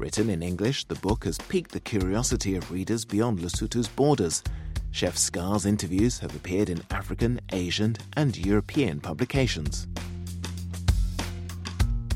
Written 0.00 0.30
in 0.30 0.42
English, 0.42 0.84
the 0.84 0.94
book 0.94 1.24
has 1.24 1.36
piqued 1.36 1.72
the 1.72 1.78
curiosity 1.78 2.56
of 2.56 2.70
readers 2.70 3.04
beyond 3.04 3.38
Lesotho's 3.40 3.86
borders. 3.86 4.42
Chef 4.92 5.14
Ska's 5.14 5.66
interviews 5.66 6.20
have 6.20 6.34
appeared 6.34 6.70
in 6.70 6.80
African, 6.90 7.38
Asian, 7.52 7.98
and 8.16 8.34
European 8.34 8.98
publications. 8.98 9.86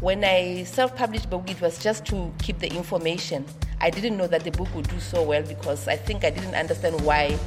When 0.00 0.24
I 0.24 0.62
self 0.62 0.96
published 0.96 1.24
the 1.24 1.36
book, 1.36 1.50
it 1.50 1.60
was 1.60 1.78
just 1.78 2.06
to 2.06 2.32
keep 2.38 2.58
the 2.58 2.72
information. 2.74 3.44
I 3.82 3.90
didn't 3.90 4.16
know 4.16 4.28
that 4.28 4.44
the 4.44 4.50
book 4.52 4.74
would 4.74 4.88
do 4.88 4.98
so 4.98 5.22
well 5.22 5.42
because 5.42 5.86
I 5.86 5.96
think 5.96 6.24
I 6.24 6.30
didn't 6.30 6.54
understand 6.54 6.98
why 7.02 7.38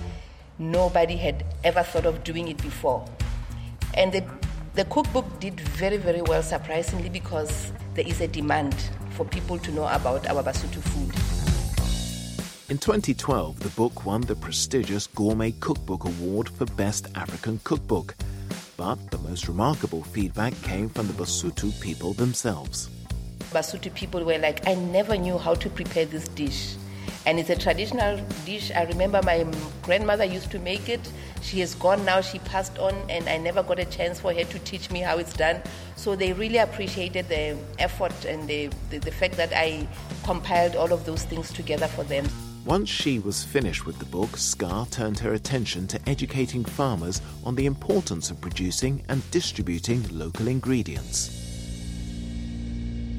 nobody 0.59 1.17
had 1.17 1.45
ever 1.63 1.81
thought 1.81 2.05
of 2.05 2.23
doing 2.23 2.47
it 2.47 2.61
before. 2.61 3.03
And 3.95 4.13
the, 4.13 4.23
the 4.75 4.85
cookbook 4.85 5.39
did 5.39 5.59
very, 5.59 5.97
very 5.97 6.21
well, 6.21 6.43
surprisingly, 6.43 7.09
because 7.09 7.71
there 7.95 8.05
is 8.05 8.21
a 8.21 8.27
demand 8.27 8.75
for 9.17 9.25
people 9.25 9.57
to 9.57 9.71
know 9.71 9.87
about 9.87 10.27
our 10.27 10.43
Basotho 10.43 10.81
food. 10.93 11.11
In 12.69 12.77
2012, 12.77 13.59
the 13.59 13.69
book 13.69 14.05
won 14.05 14.21
the 14.21 14.35
prestigious 14.35 15.07
Gourmet 15.07 15.53
Cookbook 15.53 16.05
Award 16.05 16.49
for 16.49 16.65
Best 16.65 17.07
African 17.15 17.59
Cookbook. 17.63 18.15
But 18.77 19.09
the 19.09 19.17
most 19.17 19.47
remarkable 19.47 20.03
feedback 20.03 20.53
came 20.61 20.87
from 20.87 21.07
the 21.07 21.13
Basotho 21.13 21.71
people 21.81 22.13
themselves. 22.13 22.89
Basotho 23.51 23.91
people 23.95 24.23
were 24.23 24.37
like, 24.37 24.67
I 24.67 24.75
never 24.75 25.17
knew 25.17 25.39
how 25.39 25.55
to 25.55 25.69
prepare 25.69 26.05
this 26.05 26.27
dish. 26.27 26.75
And 27.25 27.39
it's 27.39 27.49
a 27.49 27.55
traditional 27.55 28.19
dish. 28.45 28.71
I 28.71 28.83
remember 28.83 29.21
my 29.23 29.45
grandmother 29.81 30.25
used 30.25 30.51
to 30.51 30.59
make 30.59 30.89
it. 30.89 31.01
She 31.41 31.59
has 31.59 31.75
gone 31.75 32.03
now, 32.05 32.21
she 32.21 32.39
passed 32.39 32.77
on, 32.77 32.95
and 33.09 33.27
I 33.27 33.37
never 33.37 33.63
got 33.63 33.79
a 33.79 33.85
chance 33.85 34.19
for 34.19 34.33
her 34.33 34.43
to 34.43 34.59
teach 34.59 34.91
me 34.91 34.99
how 34.99 35.17
it's 35.17 35.33
done. 35.33 35.61
So 35.95 36.15
they 36.15 36.33
really 36.33 36.57
appreciated 36.57 37.29
the 37.29 37.57
effort 37.79 38.25
and 38.25 38.47
the, 38.47 38.69
the, 38.89 38.99
the 38.99 39.11
fact 39.11 39.35
that 39.37 39.53
I 39.53 39.87
compiled 40.23 40.75
all 40.75 40.91
of 40.91 41.05
those 41.05 41.23
things 41.23 41.51
together 41.51 41.87
for 41.87 42.03
them. 42.03 42.27
Once 42.65 42.89
she 42.89 43.17
was 43.19 43.45
finished 43.45 43.85
with 43.85 43.97
the 43.97 44.05
book, 44.05 44.35
Ska 44.35 44.85
turned 44.91 45.19
her 45.19 45.33
attention 45.33 45.87
to 45.87 46.09
educating 46.09 46.65
farmers 46.65 47.21
on 47.45 47.55
the 47.55 47.65
importance 47.65 48.29
of 48.29 48.41
producing 48.41 49.01
and 49.07 49.21
distributing 49.31 50.05
local 50.11 50.49
ingredients. 50.49 51.46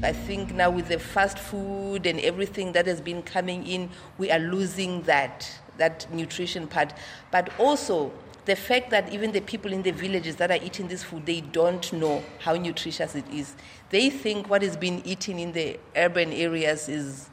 I 0.01 0.13
think 0.13 0.53
now 0.53 0.69
with 0.69 0.87
the 0.87 0.97
fast 0.97 1.37
food 1.37 2.05
and 2.05 2.21
everything 2.21 2.71
that 2.71 2.85
has 2.85 3.01
been 3.01 3.21
coming 3.21 3.67
in, 3.67 3.89
we 4.17 4.31
are 4.31 4.39
losing 4.39 5.01
that 5.03 5.51
that 5.77 6.07
nutrition 6.13 6.67
part. 6.67 6.93
But 7.31 7.49
also 7.59 8.11
the 8.45 8.55
fact 8.55 8.91
that 8.91 9.11
even 9.11 9.33
the 9.33 9.41
people 9.41 9.73
in 9.73 9.81
the 9.81 9.91
villages 9.91 10.37
that 10.37 10.51
are 10.51 10.63
eating 10.63 10.87
this 10.87 11.03
food, 11.03 11.25
they 11.25 11.41
don't 11.41 11.91
know 11.91 12.23
how 12.39 12.53
nutritious 12.53 13.13
it 13.15 13.25
is. 13.29 13.55
They 13.89 14.09
think 14.09 14.49
what 14.49 14.63
is 14.63 14.77
being 14.77 15.01
eaten 15.05 15.37
in 15.37 15.51
the 15.51 15.77
urban 15.95 16.31
areas 16.31 16.87
is 16.87 17.29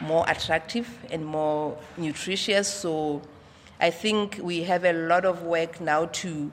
more 0.00 0.24
attractive 0.28 0.88
and 1.10 1.24
more 1.24 1.78
nutritious. 1.96 2.66
So 2.66 3.22
I 3.78 3.90
think 3.90 4.40
we 4.42 4.64
have 4.64 4.84
a 4.84 4.92
lot 4.92 5.24
of 5.24 5.42
work 5.42 5.80
now 5.80 6.06
to 6.06 6.50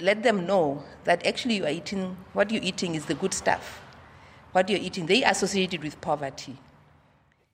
let 0.00 0.24
them 0.24 0.46
know 0.46 0.82
that 1.04 1.24
actually 1.24 1.56
you 1.56 1.64
are 1.64 1.70
eating 1.70 2.16
what 2.32 2.50
you're 2.50 2.62
eating 2.62 2.96
is 2.96 3.06
the 3.06 3.14
good 3.14 3.32
stuff. 3.32 3.83
What 4.54 4.70
you're 4.70 4.78
eating, 4.78 5.06
they 5.06 5.24
associate 5.24 5.74
it 5.74 5.82
with 5.82 6.00
poverty. 6.00 6.56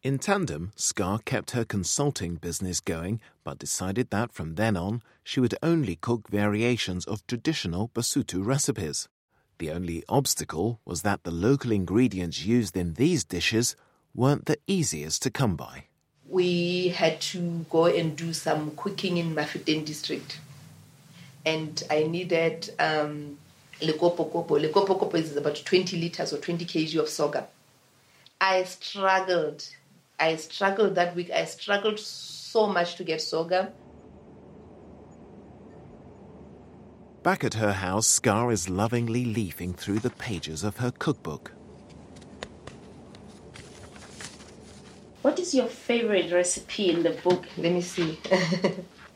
In 0.03 0.19
tandem, 0.19 0.73
Ska 0.77 1.21
kept 1.25 1.53
her 1.53 1.65
consulting 1.65 2.35
business 2.35 2.79
going, 2.79 3.23
but 3.43 3.59
decided 3.59 4.11
that 4.11 4.33
from 4.33 4.57
then 4.57 4.77
on 4.77 5.03
she 5.25 5.41
would 5.41 5.55
only 5.63 5.97
cook 5.97 6.29
variations 6.29 7.07
of 7.07 7.27
traditional 7.27 7.89
Basotho 7.95 8.45
recipes. 8.45 9.09
The 9.57 9.71
only 9.71 10.05
obstacle 10.11 10.79
was 10.85 11.01
that 11.01 11.25
the 11.25 11.31
local 11.31 11.73
ingredients 11.73 12.45
used 12.45 12.77
in 12.77 12.93
these 12.93 13.25
dishes 13.25 13.77
weren't 14.15 14.45
the 14.45 14.59
easiest 14.67 15.23
to 15.23 15.31
come 15.31 15.57
by. 15.57 15.85
We 16.29 16.89
had 16.89 17.23
to 17.33 17.65
go 17.71 17.87
and 17.87 18.15
do 18.15 18.35
some 18.35 18.73
cooking 18.77 19.17
in 19.17 19.35
Mafeteng 19.35 19.87
district. 19.87 20.39
And 21.47 21.83
I 21.91 22.03
needed 22.03 22.75
um, 22.79 23.39
lekopokopo. 23.81 24.59
Lekopokopo 24.59 25.15
is 25.15 25.37
about 25.37 25.57
20 25.65 25.97
liters 25.97 26.33
or 26.33 26.39
20 26.39 26.65
kg 26.65 27.01
of 27.01 27.09
sorghum. 27.09 27.45
I 28.41 28.65
struggled. 28.65 29.69
I 30.19 30.37
struggled 30.37 30.95
that 30.95 31.15
week. 31.15 31.31
I 31.31 31.45
struggled 31.45 31.99
so 31.99 32.67
much 32.67 32.97
to 32.97 33.05
get 33.05 33.21
sorghum. 33.21 33.69
Back 37.23 37.45
at 37.45 37.55
her 37.55 37.73
house, 37.73 38.07
Ska 38.07 38.49
is 38.49 38.71
lovingly 38.71 39.27
leafing 39.27 39.75
through 39.75 39.99
the 39.99 40.11
pages 40.11 40.65
of 40.65 40.79
her 40.79 40.91
cookbook. 40.91 41.53
What 45.21 45.39
is 45.39 45.55
your 45.55 45.67
favorite 45.67 46.33
recipe 46.33 46.91
in 46.91 47.03
the 47.03 47.11
book? 47.11 47.45
Let 47.59 47.73
me 47.73 47.83
see. 47.83 48.19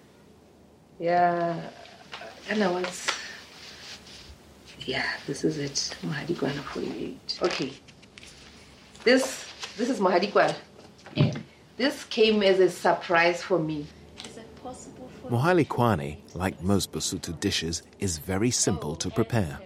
yeah, 0.99 1.59
and 2.51 2.63
I 2.63 2.71
was. 2.71 3.14
Yeah, 4.87 5.07
this 5.27 5.45
is 5.45 5.59
it. 5.59 5.97
Mohadikwana 6.03 6.63
48. 6.63 7.39
Okay. 7.43 7.73
This 9.05 9.47
this 9.77 9.89
is 9.89 9.99
Mohadikwana. 10.01 10.55
Yeah. 11.15 11.33
This 11.77 12.05
came 12.05 12.43
as 12.43 12.61
a 12.61 12.71
surprise 12.71 13.43
for 13.43 13.59
me. 13.59 13.87
Is 14.25 14.37
it 14.37 14.63
possible 14.63 15.11
for 15.21 15.31
Mohali 15.31 15.67
Kwani, 15.67 16.19
like 16.35 16.63
most 16.63 16.93
Basotho 16.93 17.39
dishes, 17.41 17.83
is 17.99 18.19
very 18.19 18.51
simple 18.51 18.95
to 18.97 19.11
prepare. 19.11 19.59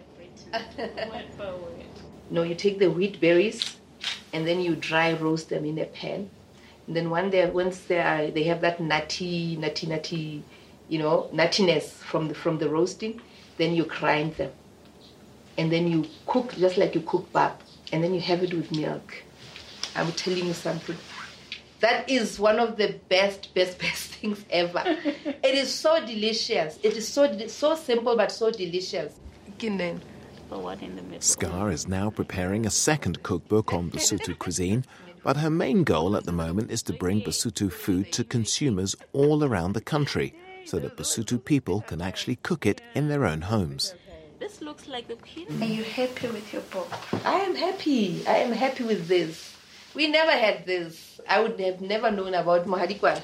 word 0.53 1.27
by 1.37 1.47
word? 1.47 1.85
No, 2.31 2.43
you 2.43 2.55
take 2.55 2.79
the 2.79 2.91
wheat 2.91 3.21
berries 3.21 3.77
and 4.33 4.47
then 4.47 4.61
you 4.61 4.77
dry 4.77 5.15
roast 5.15 5.49
them 5.49 5.65
in 5.65 5.79
a 5.79 5.85
pan. 5.85 6.31
And 6.87 6.97
then 6.97 7.11
one 7.11 7.31
day, 7.31 7.49
once 7.51 7.81
they 7.81 7.99
are, 8.01 8.31
they 8.31 8.45
have 8.45 8.61
that 8.63 8.81
nutty, 8.81 9.57
nutty, 9.57 9.87
nutty, 9.87 10.43
you 10.89 10.99
know, 10.99 11.29
nuttiness 11.33 11.91
from 11.91 12.29
the 12.29 12.35
from 12.35 12.59
the 12.59 12.69
roasting, 12.69 13.21
then 13.59 13.75
you 13.75 13.85
grind 13.85 14.35
them, 14.37 14.53
and 15.59 15.71
then 15.73 15.89
you 15.89 16.07
cook 16.27 16.55
just 16.57 16.77
like 16.79 16.95
you 16.95 17.03
cook 17.03 17.31
pap, 17.33 17.61
and 17.93 18.03
then 18.03 18.15
you 18.15 18.21
have 18.21 18.43
it 18.43 18.55
with 18.55 18.71
milk. 18.75 19.13
I'm 19.97 20.13
telling 20.13 20.47
you 20.47 20.55
something. 20.55 20.97
That 21.81 22.09
is 22.09 22.41
one 22.41 22.59
of 22.59 22.77
the 22.77 22.99
best, 23.09 23.55
best, 23.55 23.79
best 23.87 24.15
things 24.15 24.45
ever. 24.51 24.83
it 24.87 25.55
is 25.55 25.73
so 25.73 26.05
delicious. 26.07 26.79
It 26.83 26.97
is 26.97 27.07
so 27.07 27.37
so 27.49 27.75
simple 27.75 28.17
but 28.17 28.33
so 28.33 28.51
delicious. 28.51 29.13
Kinden. 29.59 30.01
The 30.49 30.59
one 30.59 30.81
in 30.81 30.97
the 30.97 31.03
middle. 31.03 31.21
Ska 31.21 31.67
is 31.67 31.89
now 31.89 32.09
preparing 32.09 32.65
a 32.65 32.71
second 32.71 33.23
cookbook 33.23 33.75
on 33.75 33.91
Basotho 33.91 34.39
cuisine, 34.39 34.85
but 35.23 35.37
her 35.37 35.51
main 35.51 35.85
goal 35.85 36.17
at 36.17 36.25
the 36.25 36.33
moment 36.33 36.71
is 36.71 36.83
to 36.85 36.95
bring 36.95 37.21
Basotho 37.21 37.71
food 37.71 38.13
to 38.13 38.25
consumers 38.25 38.97
all 39.13 39.45
around 39.45 39.75
the 39.75 39.83
country 39.83 40.35
so 40.65 40.79
that 40.79 40.97
Basotho 40.97 41.45
people 41.45 41.83
can 41.83 42.01
actually 42.01 42.37
cook 42.37 42.65
it 42.65 42.81
in 42.95 43.09
their 43.09 43.27
own 43.27 43.43
homes. 43.43 43.95
This 44.79 44.87
looks 44.87 45.09
like 45.09 45.09
the 45.09 45.17
queen. 45.17 45.63
Are 45.63 45.67
you 45.67 45.83
happy 45.83 46.29
with 46.29 46.53
your 46.53 46.63
book? 46.63 46.89
I 47.25 47.41
am 47.41 47.57
happy. 47.57 48.25
I 48.27 48.37
am 48.39 48.53
happy 48.53 48.85
with 48.85 49.09
this. 49.09 49.57
We 49.95 50.07
never 50.07 50.31
had 50.31 50.67
this. 50.67 51.21
I 51.29 51.41
would 51.41 51.59
have 51.59 51.81
never 51.81 52.13
known 52.13 52.35
about 52.35 52.67
Mohadikwa. 52.67 53.21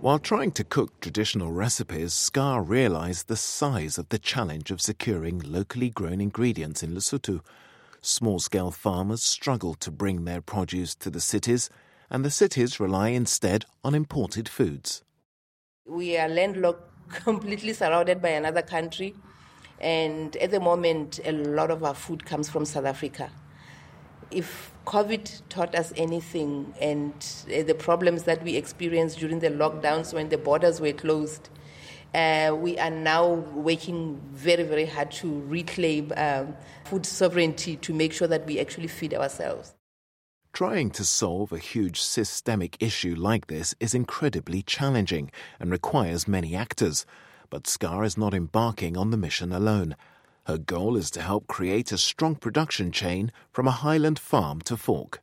While 0.00 0.18
trying 0.18 0.52
to 0.52 0.64
cook 0.64 1.00
traditional 1.00 1.52
recipes, 1.52 2.14
Ska 2.14 2.62
realized 2.62 3.28
the 3.28 3.36
size 3.36 3.98
of 3.98 4.08
the 4.08 4.18
challenge 4.18 4.70
of 4.70 4.80
securing 4.80 5.38
locally 5.40 5.90
grown 5.90 6.20
ingredients 6.20 6.82
in 6.82 6.94
Lesotho. 6.94 7.40
Small 8.00 8.38
scale 8.38 8.70
farmers 8.70 9.22
struggle 9.22 9.74
to 9.74 9.90
bring 9.90 10.24
their 10.24 10.40
produce 10.40 10.94
to 10.96 11.10
the 11.10 11.20
cities, 11.20 11.68
and 12.08 12.24
the 12.24 12.30
cities 12.30 12.80
rely 12.80 13.08
instead 13.08 13.66
on 13.82 13.94
imported 13.94 14.48
foods. 14.48 15.02
We 15.86 16.16
are 16.16 16.28
landlocked, 16.28 16.90
completely 17.10 17.74
surrounded 17.74 18.22
by 18.22 18.30
another 18.30 18.62
country, 18.62 19.14
and 19.80 20.36
at 20.36 20.50
the 20.50 20.60
moment, 20.60 21.20
a 21.24 21.32
lot 21.32 21.70
of 21.70 21.84
our 21.84 21.94
food 21.94 22.24
comes 22.24 22.48
from 22.48 22.64
South 22.64 22.84
Africa. 22.84 23.30
If 24.30 24.72
COVID 24.86 25.42
taught 25.48 25.74
us 25.74 25.92
anything, 25.96 26.74
and 26.80 27.12
uh, 27.46 27.62
the 27.62 27.74
problems 27.74 28.24
that 28.24 28.42
we 28.42 28.56
experienced 28.56 29.18
during 29.18 29.40
the 29.40 29.50
lockdowns 29.50 30.12
when 30.12 30.28
the 30.28 30.38
borders 30.38 30.80
were 30.80 30.92
closed, 30.92 31.48
uh, 32.14 32.54
we 32.56 32.78
are 32.78 32.90
now 32.90 33.26
working 33.34 34.20
very, 34.32 34.62
very 34.62 34.86
hard 34.86 35.10
to 35.10 35.40
reclaim 35.46 36.12
um, 36.16 36.56
food 36.84 37.04
sovereignty 37.04 37.76
to 37.76 37.92
make 37.92 38.12
sure 38.12 38.28
that 38.28 38.46
we 38.46 38.60
actually 38.60 38.86
feed 38.86 39.12
ourselves. 39.14 39.74
Trying 40.52 40.90
to 40.92 41.04
solve 41.04 41.50
a 41.50 41.58
huge 41.58 42.00
systemic 42.00 42.76
issue 42.80 43.16
like 43.16 43.48
this 43.48 43.74
is 43.80 43.94
incredibly 43.94 44.62
challenging 44.62 45.32
and 45.58 45.72
requires 45.72 46.28
many 46.28 46.54
actors. 46.54 47.04
But 47.54 47.68
Ska 47.68 48.00
is 48.00 48.18
not 48.18 48.34
embarking 48.34 48.96
on 48.96 49.12
the 49.12 49.16
mission 49.16 49.52
alone. 49.52 49.94
Her 50.48 50.58
goal 50.58 50.96
is 50.96 51.08
to 51.12 51.22
help 51.22 51.46
create 51.46 51.92
a 51.92 51.98
strong 51.98 52.34
production 52.34 52.90
chain 52.90 53.30
from 53.52 53.68
a 53.68 53.70
highland 53.70 54.18
farm 54.18 54.60
to 54.62 54.76
fork. 54.76 55.22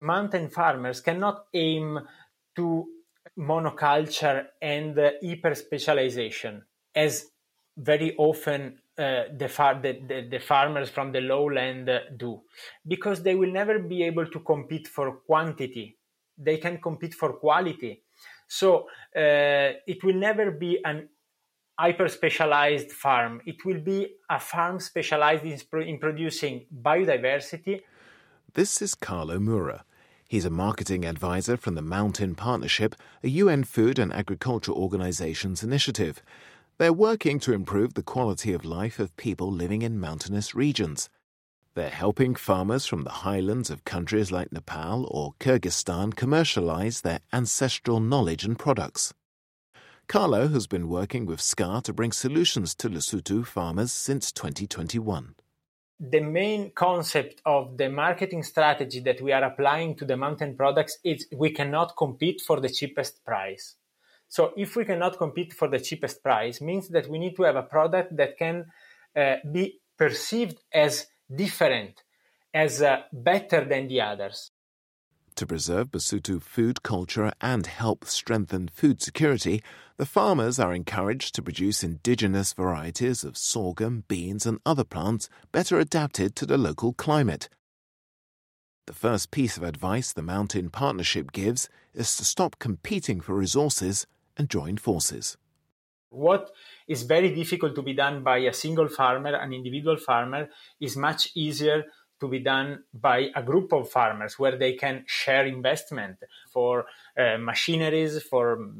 mountain 0.00 0.48
farmers 0.48 1.00
cannot 1.00 1.46
aim 1.52 1.98
to 2.54 2.86
monoculture 3.36 4.46
and 4.62 4.96
uh, 4.96 5.10
hyper 5.20 5.56
specialization 5.56 6.62
as 6.94 7.26
very 7.76 8.14
often 8.16 8.78
uh, 8.98 9.24
the, 9.36 9.48
far- 9.48 9.80
the, 9.82 9.92
the, 10.10 10.28
the 10.30 10.38
farmers 10.38 10.88
from 10.88 11.10
the 11.10 11.20
lowland 11.20 11.88
uh, 11.88 11.98
do 12.16 12.40
because 12.86 13.24
they 13.24 13.34
will 13.34 13.50
never 13.50 13.80
be 13.80 14.04
able 14.04 14.26
to 14.26 14.38
compete 14.38 14.86
for 14.86 15.06
quantity 15.30 15.86
they 16.48 16.56
can 16.56 16.78
compete 16.78 17.14
for 17.14 17.32
quality 17.32 18.04
so 18.48 18.88
uh, 19.16 19.70
it 19.86 20.02
will 20.02 20.14
never 20.14 20.50
be 20.50 20.78
an 20.84 21.08
hyper 21.78 22.08
specialized 22.08 22.90
farm 22.90 23.40
it 23.46 23.64
will 23.64 23.80
be 23.80 24.16
a 24.30 24.40
farm 24.40 24.80
specialized 24.80 25.44
in, 25.44 25.58
in 25.82 25.98
producing 25.98 26.66
biodiversity 26.82 27.80
This 28.54 28.82
is 28.82 28.94
Carlo 28.94 29.38
Mura. 29.38 29.84
He's 30.26 30.44
a 30.44 30.50
marketing 30.50 31.04
advisor 31.04 31.56
from 31.56 31.74
the 31.74 31.82
Mountain 31.82 32.34
Partnership, 32.34 32.94
a 33.22 33.28
UN 33.28 33.62
Food 33.62 33.98
and 33.98 34.12
Agriculture 34.12 34.72
Organization's 34.72 35.62
initiative. 35.62 36.22
They're 36.78 36.92
working 36.92 37.40
to 37.40 37.52
improve 37.52 37.94
the 37.94 38.02
quality 38.02 38.52
of 38.52 38.64
life 38.64 38.98
of 38.98 39.16
people 39.16 39.50
living 39.52 39.82
in 39.82 40.00
mountainous 40.00 40.54
regions. 40.54 41.08
They're 41.78 41.90
helping 41.90 42.34
farmers 42.34 42.86
from 42.86 43.04
the 43.04 43.22
highlands 43.22 43.70
of 43.70 43.84
countries 43.84 44.32
like 44.32 44.50
Nepal 44.50 45.06
or 45.12 45.34
Kyrgyzstan 45.38 46.16
commercialize 46.16 47.02
their 47.02 47.20
ancestral 47.32 48.00
knowledge 48.00 48.42
and 48.44 48.58
products. 48.58 49.14
Carlo 50.08 50.48
has 50.48 50.66
been 50.66 50.88
working 50.88 51.24
with 51.24 51.40
Ska 51.40 51.82
to 51.84 51.92
bring 51.92 52.10
solutions 52.10 52.74
to 52.74 52.88
Lesotho 52.88 53.46
farmers 53.46 53.92
since 53.92 54.32
2021. 54.32 55.36
the 56.00 56.18
main 56.18 56.72
concept 56.74 57.40
of 57.46 57.76
the 57.76 57.88
marketing 57.88 58.42
strategy 58.42 58.98
that 58.98 59.20
we 59.20 59.30
are 59.30 59.44
applying 59.44 59.94
to 59.94 60.04
the 60.04 60.16
mountain 60.16 60.56
products 60.56 60.98
is 61.04 61.28
we 61.30 61.50
cannot 61.50 61.96
compete 61.96 62.40
for 62.40 62.58
the 62.58 62.68
cheapest 62.68 63.24
price. 63.24 63.76
So 64.28 64.52
if 64.56 64.74
we 64.74 64.84
cannot 64.84 65.16
compete 65.16 65.52
for 65.52 65.68
the 65.68 65.78
cheapest 65.78 66.24
price 66.24 66.60
means 66.60 66.88
that 66.88 67.08
we 67.08 67.20
need 67.20 67.36
to 67.36 67.44
have 67.44 67.54
a 67.54 67.62
product 67.62 68.16
that 68.16 68.36
can 68.36 68.66
uh, 69.14 69.36
be 69.52 69.78
perceived 69.96 70.58
as 70.72 71.06
different, 71.34 72.02
as 72.54 72.82
uh, 72.82 73.02
better 73.12 73.64
than 73.64 73.88
the 73.88 74.00
others. 74.00 74.50
To 75.36 75.46
preserve 75.46 75.92
Basotho 75.92 76.42
food 76.42 76.82
culture 76.82 77.32
and 77.40 77.64
help 77.64 78.04
strengthen 78.06 78.66
food 78.66 79.00
security, 79.00 79.62
the 79.96 80.04
farmers 80.04 80.58
are 80.58 80.74
encouraged 80.74 81.32
to 81.36 81.42
produce 81.42 81.84
indigenous 81.84 82.52
varieties 82.52 83.22
of 83.22 83.36
sorghum, 83.36 84.02
beans, 84.08 84.46
and 84.46 84.58
other 84.66 84.82
plants 84.82 85.28
better 85.52 85.78
adapted 85.78 86.34
to 86.34 86.46
the 86.46 86.58
local 86.58 86.92
climate. 86.92 87.48
The 88.88 88.94
first 88.94 89.30
piece 89.30 89.56
of 89.56 89.62
advice 89.62 90.12
the 90.12 90.22
Mountain 90.22 90.70
Partnership 90.70 91.30
gives 91.30 91.68
is 91.94 92.16
to 92.16 92.24
stop 92.24 92.58
competing 92.58 93.20
for 93.20 93.34
resources 93.34 94.06
and 94.36 94.50
join 94.50 94.76
forces. 94.76 95.36
What 96.10 96.50
is 96.86 97.02
very 97.02 97.34
difficult 97.34 97.74
to 97.74 97.82
be 97.82 97.92
done 97.92 98.22
by 98.22 98.38
a 98.38 98.52
single 98.52 98.88
farmer, 98.88 99.34
an 99.34 99.52
individual 99.52 99.96
farmer, 99.96 100.48
is 100.80 100.96
much 100.96 101.30
easier 101.34 101.84
to 102.20 102.28
be 102.28 102.40
done 102.40 102.84
by 102.92 103.28
a 103.34 103.42
group 103.42 103.72
of 103.72 103.90
farmers 103.90 104.38
where 104.38 104.56
they 104.56 104.72
can 104.72 105.04
share 105.06 105.46
investment 105.46 106.16
for 106.50 106.86
uh, 107.16 107.38
machineries, 107.38 108.22
for 108.22 108.70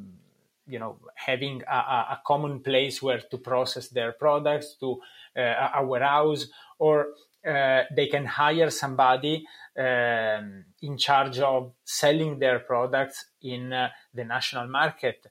you 0.67 0.79
know 0.79 0.99
having 1.15 1.63
a, 1.71 1.77
a, 1.77 2.07
a 2.13 2.21
common 2.27 2.61
place 2.61 3.01
where 3.03 3.21
to 3.21 3.39
process 3.39 3.89
their 3.89 4.13
products, 4.13 4.77
to 4.81 5.01
uh, 5.37 5.71
a 5.77 5.87
warehouse, 5.87 6.47
or 6.79 7.09
uh, 7.47 7.83
they 7.95 8.09
can 8.09 8.25
hire 8.25 8.71
somebody 8.71 9.47
um, 9.79 10.65
in 10.83 10.97
charge 10.97 11.39
of 11.39 11.73
selling 11.85 12.39
their 12.39 12.59
products 12.59 13.27
in 13.43 13.73
uh, 13.73 13.89
the 14.13 14.25
national 14.25 14.67
market. 14.67 15.27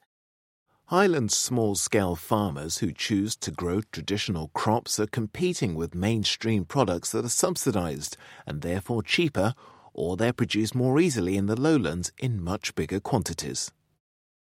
Highland 0.90 1.30
small 1.30 1.74
scale 1.74 2.16
farmers 2.16 2.78
who 2.78 2.92
choose 2.92 3.36
to 3.36 3.50
grow 3.50 3.82
traditional 3.92 4.48
crops 4.54 4.98
are 4.98 5.06
competing 5.06 5.74
with 5.74 5.94
mainstream 5.94 6.64
products 6.64 7.12
that 7.12 7.26
are 7.26 7.28
subsidized 7.28 8.16
and 8.46 8.62
therefore 8.62 9.02
cheaper, 9.02 9.54
or 9.92 10.16
they're 10.16 10.32
produced 10.32 10.74
more 10.74 10.98
easily 10.98 11.36
in 11.36 11.44
the 11.44 11.60
lowlands 11.60 12.10
in 12.16 12.42
much 12.42 12.74
bigger 12.74 13.00
quantities. 13.00 13.70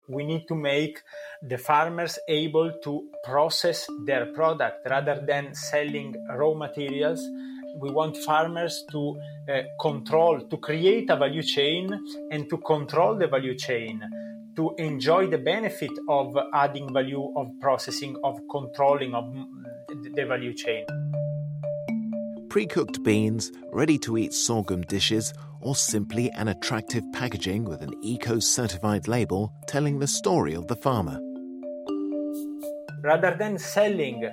we 0.09 0.25
need 0.25 0.47
to 0.49 0.57
make 0.57 0.99
the 1.49 1.57
farmers 1.57 2.19
able 2.29 2.73
to 2.83 3.09
process 3.25 3.87
their 4.05 4.27
product 4.35 4.85
rather 4.91 5.23
than 5.25 5.55
selling 5.55 6.13
raw 6.41 6.55
materials. 6.55 7.21
We 7.77 7.91
want 7.91 8.17
farmers 8.17 8.85
to 8.91 9.21
uh, 9.49 9.63
control, 9.81 10.41
to 10.41 10.57
create 10.57 11.09
a 11.09 11.17
value 11.17 11.43
chain 11.43 11.89
and 12.33 12.51
to 12.51 12.59
control 12.59 13.17
the 13.17 13.29
value 13.29 13.57
chain, 13.57 14.03
to 14.57 14.75
enjoy 14.79 15.27
the 15.27 15.39
benefit 15.39 15.91
of 16.09 16.37
adding 16.55 16.93
value, 16.93 17.33
of 17.37 17.49
processing, 17.61 18.17
of 18.25 18.39
controlling 18.51 19.15
of 19.15 19.25
mm, 19.25 19.47
the 20.15 20.25
value 20.25 20.55
chain. 20.55 20.85
Pre 22.49 22.67
cooked 22.67 23.03
beans, 23.03 23.51
ready 23.73 23.99
to 24.01 24.19
eat 24.19 24.33
sorghum 24.35 24.83
dishes, 24.83 25.33
or 25.61 25.75
simply 25.75 26.31
an 26.33 26.49
attractive 26.49 27.05
packaging 27.13 27.65
with 27.65 27.83
an 27.83 27.95
eco 28.03 28.39
certified 28.39 29.09
label 29.09 29.53
telling 29.67 29.99
the 29.99 30.07
story 30.07 30.55
of 30.55 30.67
the 30.67 30.77
farmer. 30.77 31.19
rather 33.03 33.35
than 33.37 33.59
selling 33.59 34.25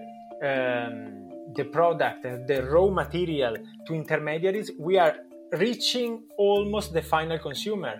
um, 0.44 1.30
the 1.56 1.66
product, 1.72 2.24
the 2.24 2.68
raw 2.70 2.88
material 2.88 3.56
to 3.86 3.94
intermediaries, 3.94 4.72
we 4.80 4.98
are 4.98 5.16
reaching 5.54 6.24
almost 6.38 6.94
the 6.94 7.02
final 7.02 7.40
consumer. 7.40 7.96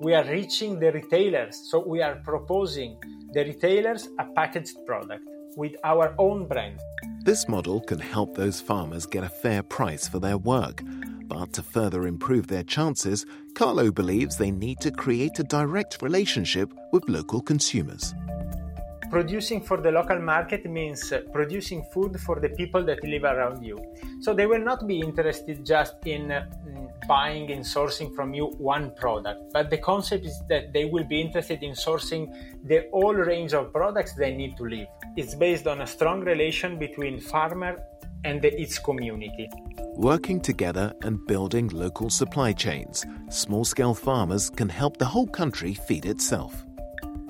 We 0.00 0.14
are 0.14 0.24
reaching 0.24 0.78
the 0.78 0.92
retailers. 0.92 1.70
So 1.70 1.78
we 1.78 2.02
are 2.02 2.16
proposing 2.16 2.98
the 3.32 3.44
retailers 3.44 4.08
a 4.18 4.24
packaged 4.24 4.84
product 4.86 5.24
with 5.56 5.72
our 5.84 6.14
own 6.18 6.46
brand. 6.46 6.78
This 7.24 7.48
model 7.48 7.80
can 7.80 7.98
help 7.98 8.34
those 8.36 8.60
farmers 8.60 9.06
get 9.06 9.24
a 9.24 9.28
fair 9.28 9.62
price 9.62 10.06
for 10.06 10.18
their 10.18 10.36
work. 10.36 10.82
But 11.24 11.52
to 11.54 11.62
further 11.62 12.06
improve 12.06 12.46
their 12.46 12.62
chances, 12.62 13.26
Carlo 13.54 13.90
believes 13.90 14.36
they 14.36 14.50
need 14.50 14.78
to 14.80 14.90
create 14.90 15.38
a 15.38 15.44
direct 15.44 16.02
relationship 16.02 16.72
with 16.92 17.08
local 17.08 17.40
consumers. 17.40 18.14
Producing 19.10 19.60
for 19.60 19.80
the 19.80 19.90
local 19.90 20.20
market 20.20 20.66
means 20.66 21.12
uh, 21.12 21.20
producing 21.32 21.84
food 21.92 22.20
for 22.20 22.38
the 22.38 22.48
people 22.50 22.84
that 22.84 23.02
live 23.04 23.24
around 23.24 23.64
you. 23.64 23.78
So 24.20 24.34
they 24.34 24.46
will 24.46 24.62
not 24.62 24.86
be 24.86 25.00
interested 25.00 25.64
just 25.64 25.94
in 26.04 26.32
uh, 26.32 26.46
buying 27.06 27.50
and 27.50 27.64
sourcing 27.64 28.14
from 28.14 28.34
you 28.34 28.46
one 28.58 28.92
product, 28.96 29.52
but 29.52 29.70
the 29.70 29.78
concept 29.78 30.26
is 30.26 30.40
that 30.48 30.72
they 30.72 30.84
will 30.84 31.04
be 31.04 31.20
interested 31.20 31.62
in 31.62 31.72
sourcing 31.72 32.26
the 32.64 32.86
whole 32.92 33.14
range 33.14 33.54
of 33.54 33.72
products 33.72 34.14
they 34.14 34.34
need 34.34 34.56
to 34.56 34.64
live. 34.64 34.88
It's 35.16 35.34
based 35.34 35.66
on 35.66 35.80
a 35.80 35.86
strong 35.86 36.20
relation 36.20 36.78
between 36.78 37.20
farmer 37.20 37.78
and 38.24 38.42
the, 38.42 38.60
its 38.60 38.78
community. 38.78 39.48
Working 39.94 40.40
together 40.40 40.92
and 41.02 41.24
building 41.26 41.68
local 41.68 42.10
supply 42.10 42.52
chains, 42.52 43.04
small 43.30 43.64
scale 43.64 43.94
farmers 43.94 44.50
can 44.50 44.68
help 44.68 44.96
the 44.96 45.06
whole 45.06 45.26
country 45.28 45.74
feed 45.74 46.04
itself 46.04 46.65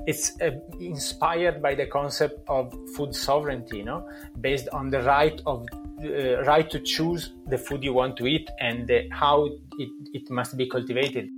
it's 0.06 0.40
uh, 0.40 0.50
inspired 0.80 1.60
by 1.60 1.74
the 1.74 1.86
concept 1.86 2.40
of 2.48 2.72
food 2.94 3.14
sovereignty, 3.14 3.78
you 3.78 3.84
know, 3.84 4.08
based 4.40 4.68
on 4.72 4.90
the 4.90 5.02
right 5.02 5.40
of 5.46 5.66
uh, 6.02 6.42
right 6.44 6.70
to 6.70 6.78
choose 6.80 7.32
the 7.48 7.58
food 7.58 7.82
you 7.82 7.92
want 7.92 8.16
to 8.18 8.26
eat 8.26 8.48
and 8.60 8.90
uh, 8.90 9.00
how 9.10 9.46
it, 9.46 9.88
it 10.12 10.30
must 10.30 10.56
be 10.56 10.68
cultivated. 10.68 11.28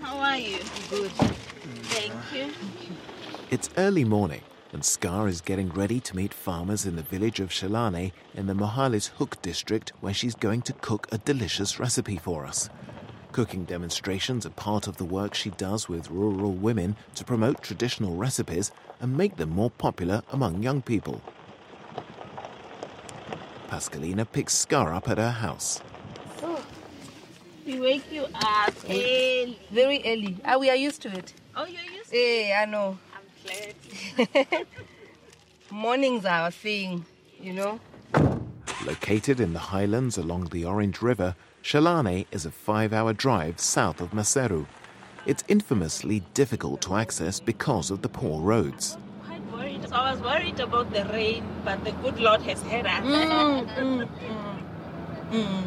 How 0.00 0.18
are 0.18 0.38
you? 0.38 0.58
Good. 0.88 1.10
Thank 1.10 2.14
you. 2.34 2.52
It's 3.50 3.68
early 3.76 4.04
morning, 4.04 4.40
and 4.72 4.84
Ska 4.84 5.24
is 5.26 5.40
getting 5.40 5.68
ready 5.68 6.00
to 6.00 6.16
meet 6.16 6.32
farmers 6.32 6.86
in 6.86 6.96
the 6.96 7.02
village 7.02 7.38
of 7.38 7.50
Shalane 7.50 8.12
in 8.34 8.46
the 8.46 8.54
Mohale's 8.54 9.08
Hoek 9.18 9.40
district 9.42 9.92
where 10.00 10.14
she's 10.14 10.34
going 10.34 10.62
to 10.62 10.72
cook 10.72 11.06
a 11.12 11.18
delicious 11.18 11.78
recipe 11.78 12.16
for 12.16 12.46
us. 12.46 12.70
Cooking 13.32 13.64
demonstrations 13.64 14.44
are 14.44 14.50
part 14.50 14.88
of 14.88 14.96
the 14.96 15.04
work 15.04 15.34
she 15.34 15.50
does 15.50 15.88
with 15.88 16.10
rural 16.10 16.52
women 16.52 16.96
to 17.14 17.24
promote 17.24 17.62
traditional 17.62 18.16
recipes 18.16 18.72
and 19.00 19.16
make 19.16 19.36
them 19.36 19.50
more 19.50 19.70
popular 19.70 20.22
among 20.32 20.62
young 20.62 20.82
people. 20.82 21.22
Pascalinah 23.68 24.30
picks 24.32 24.54
Ska 24.54 24.78
up 24.80 25.08
at 25.08 25.18
her 25.18 25.30
house. 25.30 25.80
Oh, 26.42 26.60
we 27.64 27.78
wake 27.78 28.10
you 28.10 28.26
up 28.34 28.74
early. 28.86 29.56
Very 29.70 30.02
early. 30.04 30.36
Ah, 30.44 30.58
we 30.58 30.68
are 30.68 30.76
used 30.76 31.00
to 31.02 31.08
it. 31.16 31.32
Oh, 31.54 31.66
you're 31.66 31.82
used 31.82 32.10
to 32.10 32.16
Hey, 32.16 32.52
I 32.52 32.64
know. 32.64 32.98
I'm 33.14 34.26
glad. 34.44 34.66
Mornings 35.70 36.24
are 36.24 36.48
a 36.48 36.50
thing, 36.50 37.06
you 37.40 37.52
know. 37.52 37.78
Located 38.84 39.38
in 39.38 39.52
the 39.52 39.60
highlands 39.60 40.18
along 40.18 40.46
the 40.46 40.64
Orange 40.64 41.00
River, 41.00 41.36
Shalane 41.62 42.26
is 42.30 42.46
a 42.46 42.50
five 42.50 42.92
hour 42.92 43.12
drive 43.12 43.60
south 43.60 44.00
of 44.00 44.10
Maseru. 44.12 44.66
It's 45.26 45.44
infamously 45.46 46.20
difficult 46.32 46.80
to 46.82 46.96
access 46.96 47.38
because 47.38 47.90
of 47.90 48.00
the 48.02 48.08
poor 48.08 48.40
roads. 48.40 48.96
So 49.86 49.96
I 49.96 50.12
was 50.12 50.20
worried 50.22 50.60
about 50.60 50.92
the 50.92 51.04
rain, 51.06 51.44
but 51.64 51.84
the 51.84 51.92
good 51.92 52.18
Lord 52.20 52.42
has 52.42 52.62
heard 52.62 52.86
us. 52.86 53.04
Mm, 53.04 53.68
mm, 53.74 54.08
mm, 55.30 55.32
mm. 55.32 55.64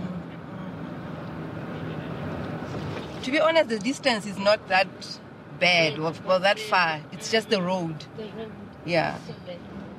To 3.23 3.31
be 3.31 3.39
honest, 3.39 3.69
the 3.69 3.79
distance 3.79 4.25
is 4.25 4.37
not 4.37 4.67
that 4.69 4.87
bad 5.59 5.99
or, 5.99 6.13
or 6.25 6.39
that 6.39 6.59
far. 6.59 7.01
It's 7.11 7.31
just 7.31 7.49
the 7.49 7.61
road. 7.61 8.05
Yeah. 8.85 9.17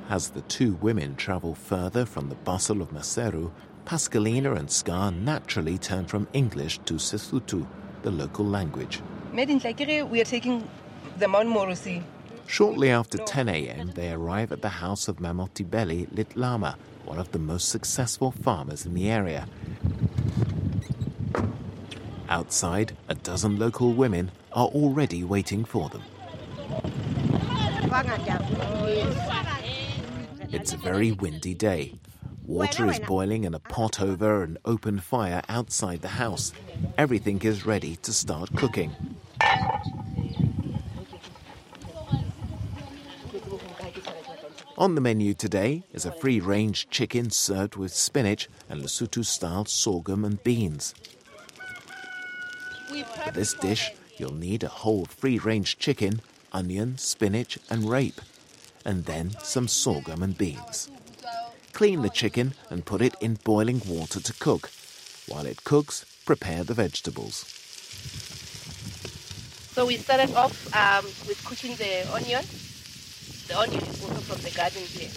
As 0.09 0.31
the 0.31 0.43
two 0.43 0.75
women 0.75 1.17
travel 1.17 1.55
further 1.55 2.05
from 2.05 2.29
the 2.29 2.35
bustle 2.35 2.83
of 2.83 2.91
Maseru, 2.91 3.51
Pascalinah 3.85 4.59
and 4.59 4.71
Ska 4.71 5.11
naturally 5.11 5.77
turn 5.77 6.07
from 6.07 6.27
English 6.33 6.79
to 6.87 6.95
Sesotho, 6.95 7.67
the 8.03 8.11
local 8.11 8.47
language. 8.47 9.03
Made 9.33 9.51
in 9.51 9.61
Tlakere, 9.61 10.09
we 10.09 10.21
are 10.23 10.25
taking 10.25 10.67
the 11.19 11.29
Mount 11.29 11.49
Moorosi. 11.49 12.03
Shortly 12.47 12.91
after 12.91 13.19
10 13.19 13.49
a.m., 13.49 13.91
they 13.95 14.11
arrive 14.11 14.53
at 14.53 14.63
the 14.63 14.69
house 14.69 15.07
of 15.07 15.17
Mamotibeli 15.17 16.09
Litlama, 16.09 16.77
one 17.05 17.19
of 17.19 17.31
the 17.33 17.39
most 17.39 17.69
successful 17.69 18.31
farmers 18.31 18.87
in 18.87 18.95
the 18.95 19.11
area. 19.11 19.47
Outside, 22.31 22.97
a 23.09 23.15
dozen 23.15 23.59
local 23.59 23.93
women 23.93 24.31
are 24.53 24.67
already 24.69 25.25
waiting 25.25 25.65
for 25.65 25.91
them. 25.91 26.03
It's 30.51 30.73
a 30.73 30.79
very 30.79 31.13
windy 31.13 31.55
day. 31.55 31.95
Water 32.47 32.91
is 32.91 32.99
boiling 33.01 33.45
in 33.45 33.55
a 33.55 33.59
pot 33.59 34.03
over 34.03 34.43
an 34.43 34.59
open 34.67 35.01
fire 35.01 35.43
outside 35.49 36.03
the 36.03 36.09
house. 36.09 36.53
Everything 36.99 37.41
is 37.43 37.65
ready 37.65 37.97
to 37.97 38.13
start 38.13 38.55
cooking. 38.55 38.93
On 44.77 44.95
the 44.95 45.01
menu 45.01 45.33
today 45.33 45.85
is 45.93 46.05
a 46.05 46.13
free 46.13 46.39
range 46.39 46.89
chicken 46.91 47.31
served 47.31 47.77
with 47.77 47.95
spinach 47.95 48.49
and 48.69 48.83
Lesotho 48.83 49.25
style 49.25 49.65
sorghum 49.65 50.25
and 50.25 50.43
beans. 50.45 50.95
For 53.25 53.31
this 53.31 53.55
dish, 53.55 53.93
you'll 54.19 54.35
need 54.35 54.63
a 54.63 54.69
whole 54.69 55.07
free 55.07 55.39
range 55.39 55.79
chicken, 55.79 56.21
onion, 56.53 56.99
spinach, 56.99 57.59
and 57.71 57.89
rape, 57.89 58.21
and 58.85 59.07
then 59.07 59.35
some 59.43 59.67
sorghum 59.67 60.23
and 60.23 60.37
beans. 60.37 60.91
Clean 61.75 62.03
the 62.03 62.09
chicken 62.09 62.55
and 62.71 62.87
put 62.87 63.03
it 63.03 63.17
in 63.21 63.35
boiling 63.43 63.83
water 63.85 64.21
to 64.21 64.33
cook. 64.35 64.71
While 65.27 65.45
it 65.45 65.65
cooks, 65.65 66.07
prepare 66.25 66.63
the 66.63 66.73
vegetables. 66.73 67.45
So 69.75 69.85
we 69.85 69.97
started 69.97 70.33
off 70.37 70.55
um, 70.73 71.05
with 71.27 71.45
cooking 71.45 71.75
the 71.75 72.07
onion. 72.15 72.45
The 73.49 73.59
onion 73.59 73.83
is 73.83 74.01
also 74.05 74.21
from 74.23 74.41
the 74.43 74.51
garden 74.57 74.83
here. 74.87 75.11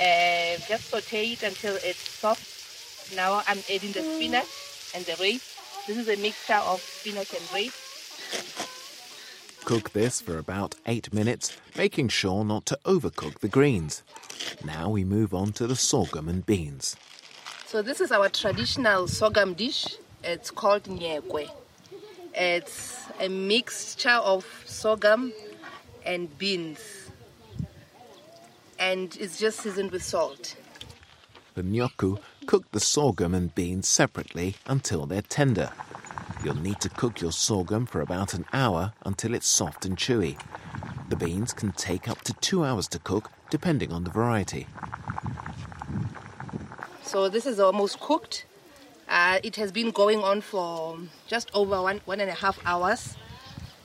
Uh, 0.00 0.56
just 0.66 0.88
saute 0.88 1.32
it 1.32 1.42
until 1.42 1.76
it's 1.76 2.08
soft. 2.08 3.14
Now 3.14 3.42
I'm 3.46 3.58
adding 3.68 3.92
the 3.92 4.00
spinach 4.00 4.48
and 4.94 5.04
the 5.04 5.16
rape. 5.20 5.42
This 5.86 5.98
is 5.98 6.08
a 6.08 6.16
mixture 6.16 6.62
of 6.64 6.80
spinach 6.80 7.34
and 7.34 7.44
rape. 7.52 7.74
Cook 9.64 9.90
this 9.92 10.20
for 10.20 10.38
about 10.38 10.74
8 10.86 11.12
minutes, 11.14 11.56
making 11.76 12.08
sure 12.08 12.44
not 12.44 12.66
to 12.66 12.78
overcook 12.84 13.38
the 13.38 13.48
greens. 13.48 14.02
Now 14.62 14.90
we 14.90 15.04
move 15.04 15.32
on 15.32 15.52
to 15.52 15.66
the 15.66 15.74
sorghum 15.74 16.28
and 16.28 16.44
beans. 16.44 16.96
So 17.66 17.80
this 17.80 18.00
is 18.00 18.12
our 18.12 18.28
traditional 18.28 19.08
sorghum 19.08 19.54
dish. 19.54 19.96
It's 20.22 20.50
called 20.50 20.84
nyekwe. 20.84 21.48
It's 22.34 23.06
a 23.18 23.28
mixture 23.28 24.10
of 24.10 24.44
sorghum 24.66 25.32
and 26.04 26.36
beans. 26.36 26.80
And 28.78 29.16
it's 29.18 29.38
just 29.38 29.60
seasoned 29.60 29.92
with 29.92 30.02
salt. 30.02 30.56
The 31.54 31.62
nyoku 31.62 32.18
cook 32.46 32.70
the 32.72 32.80
sorghum 32.80 33.34
and 33.34 33.54
beans 33.54 33.88
separately 33.88 34.56
until 34.66 35.06
they're 35.06 35.22
tender. 35.22 35.70
You'll 36.44 36.56
need 36.56 36.78
to 36.80 36.90
cook 36.90 37.22
your 37.22 37.32
sorghum 37.32 37.86
for 37.86 38.02
about 38.02 38.34
an 38.34 38.44
hour 38.52 38.92
until 39.06 39.32
it's 39.32 39.46
soft 39.46 39.86
and 39.86 39.96
chewy. 39.96 40.38
The 41.08 41.16
beans 41.16 41.54
can 41.54 41.72
take 41.72 42.06
up 42.06 42.20
to 42.20 42.34
two 42.34 42.66
hours 42.66 42.86
to 42.88 42.98
cook, 42.98 43.30
depending 43.48 43.90
on 43.90 44.04
the 44.04 44.10
variety. 44.10 44.66
So 47.02 47.30
this 47.30 47.46
is 47.46 47.58
almost 47.58 47.98
cooked. 47.98 48.44
Uh, 49.08 49.38
it 49.42 49.56
has 49.56 49.72
been 49.72 49.90
going 49.90 50.22
on 50.22 50.42
for 50.42 50.98
just 51.26 51.50
over 51.54 51.80
one, 51.80 52.02
one 52.04 52.20
and 52.20 52.28
a 52.28 52.34
half 52.34 52.58
hours. 52.66 53.16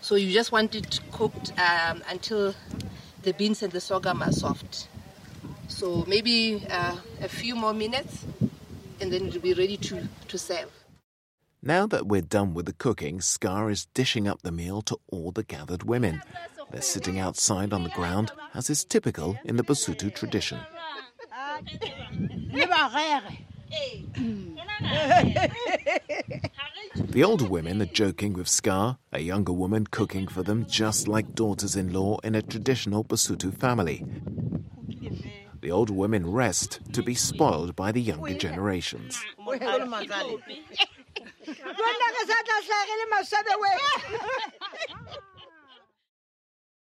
So 0.01 0.15
you 0.15 0.33
just 0.33 0.51
want 0.51 0.75
it 0.75 0.99
cooked 1.13 1.53
um, 1.57 2.03
until 2.09 2.53
the 3.23 3.31
beans 3.31 3.63
and 3.63 3.71
the 3.71 3.79
sorghum 3.79 4.21
are 4.21 4.33
soft. 4.33 4.89
So 5.69 6.03
maybe 6.09 6.65
uh, 6.69 6.97
a 7.21 7.29
few 7.29 7.55
more 7.55 7.73
minutes 7.73 8.25
and 8.99 9.13
then 9.13 9.27
it'll 9.27 9.39
be 9.39 9.53
ready 9.53 9.77
to, 9.77 10.09
to 10.27 10.37
serve. 10.37 10.78
Now 11.61 11.85
that 11.87 12.07
we're 12.07 12.21
done 12.21 12.53
with 12.53 12.65
the 12.67 12.73
cooking, 12.73 13.19
Ska 13.19 13.67
is 13.67 13.85
dishing 13.93 14.27
up 14.27 14.41
the 14.41 14.51
meal 14.51 14.81
to 14.83 14.97
all 15.07 15.31
the 15.31 15.43
gathered 15.43 15.83
women. 15.83 16.21
They're 16.71 16.81
sitting 16.81 17.19
outside 17.19 17.73
on 17.73 17.83
the 17.83 17.89
ground, 17.89 18.31
as 18.53 18.69
is 18.69 18.85
typical 18.85 19.37
in 19.43 19.57
the 19.57 19.63
Basotho 19.63 20.13
tradition. 20.13 20.59
The 27.09 27.23
older 27.23 27.45
women 27.47 27.81
are 27.81 27.85
joking 27.85 28.33
with 28.33 28.47
Ska, 28.47 28.97
a 29.11 29.19
younger 29.19 29.51
woman 29.53 29.87
cooking 29.87 30.27
for 30.27 30.43
them 30.43 30.65
just 30.67 31.07
like 31.07 31.33
daughters 31.33 31.75
in 31.75 31.91
law 31.93 32.17
in 32.23 32.35
a 32.35 32.41
traditional 32.41 33.03
Basotho 33.03 33.51
family. 33.53 34.05
the 35.61 35.71
older 35.71 35.93
women 35.93 36.31
rest 36.31 36.79
to 36.93 37.01
be 37.03 37.15
spoiled 37.15 37.75
by 37.75 37.91
the 37.91 38.01
younger 38.01 38.33
generations. 38.35 39.19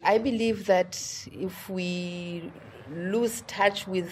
I 0.03 0.17
believe 0.17 0.67
that 0.67 1.27
if 1.31 1.69
we 1.69 2.51
lose 2.89 3.41
touch 3.47 3.87
with 3.87 4.09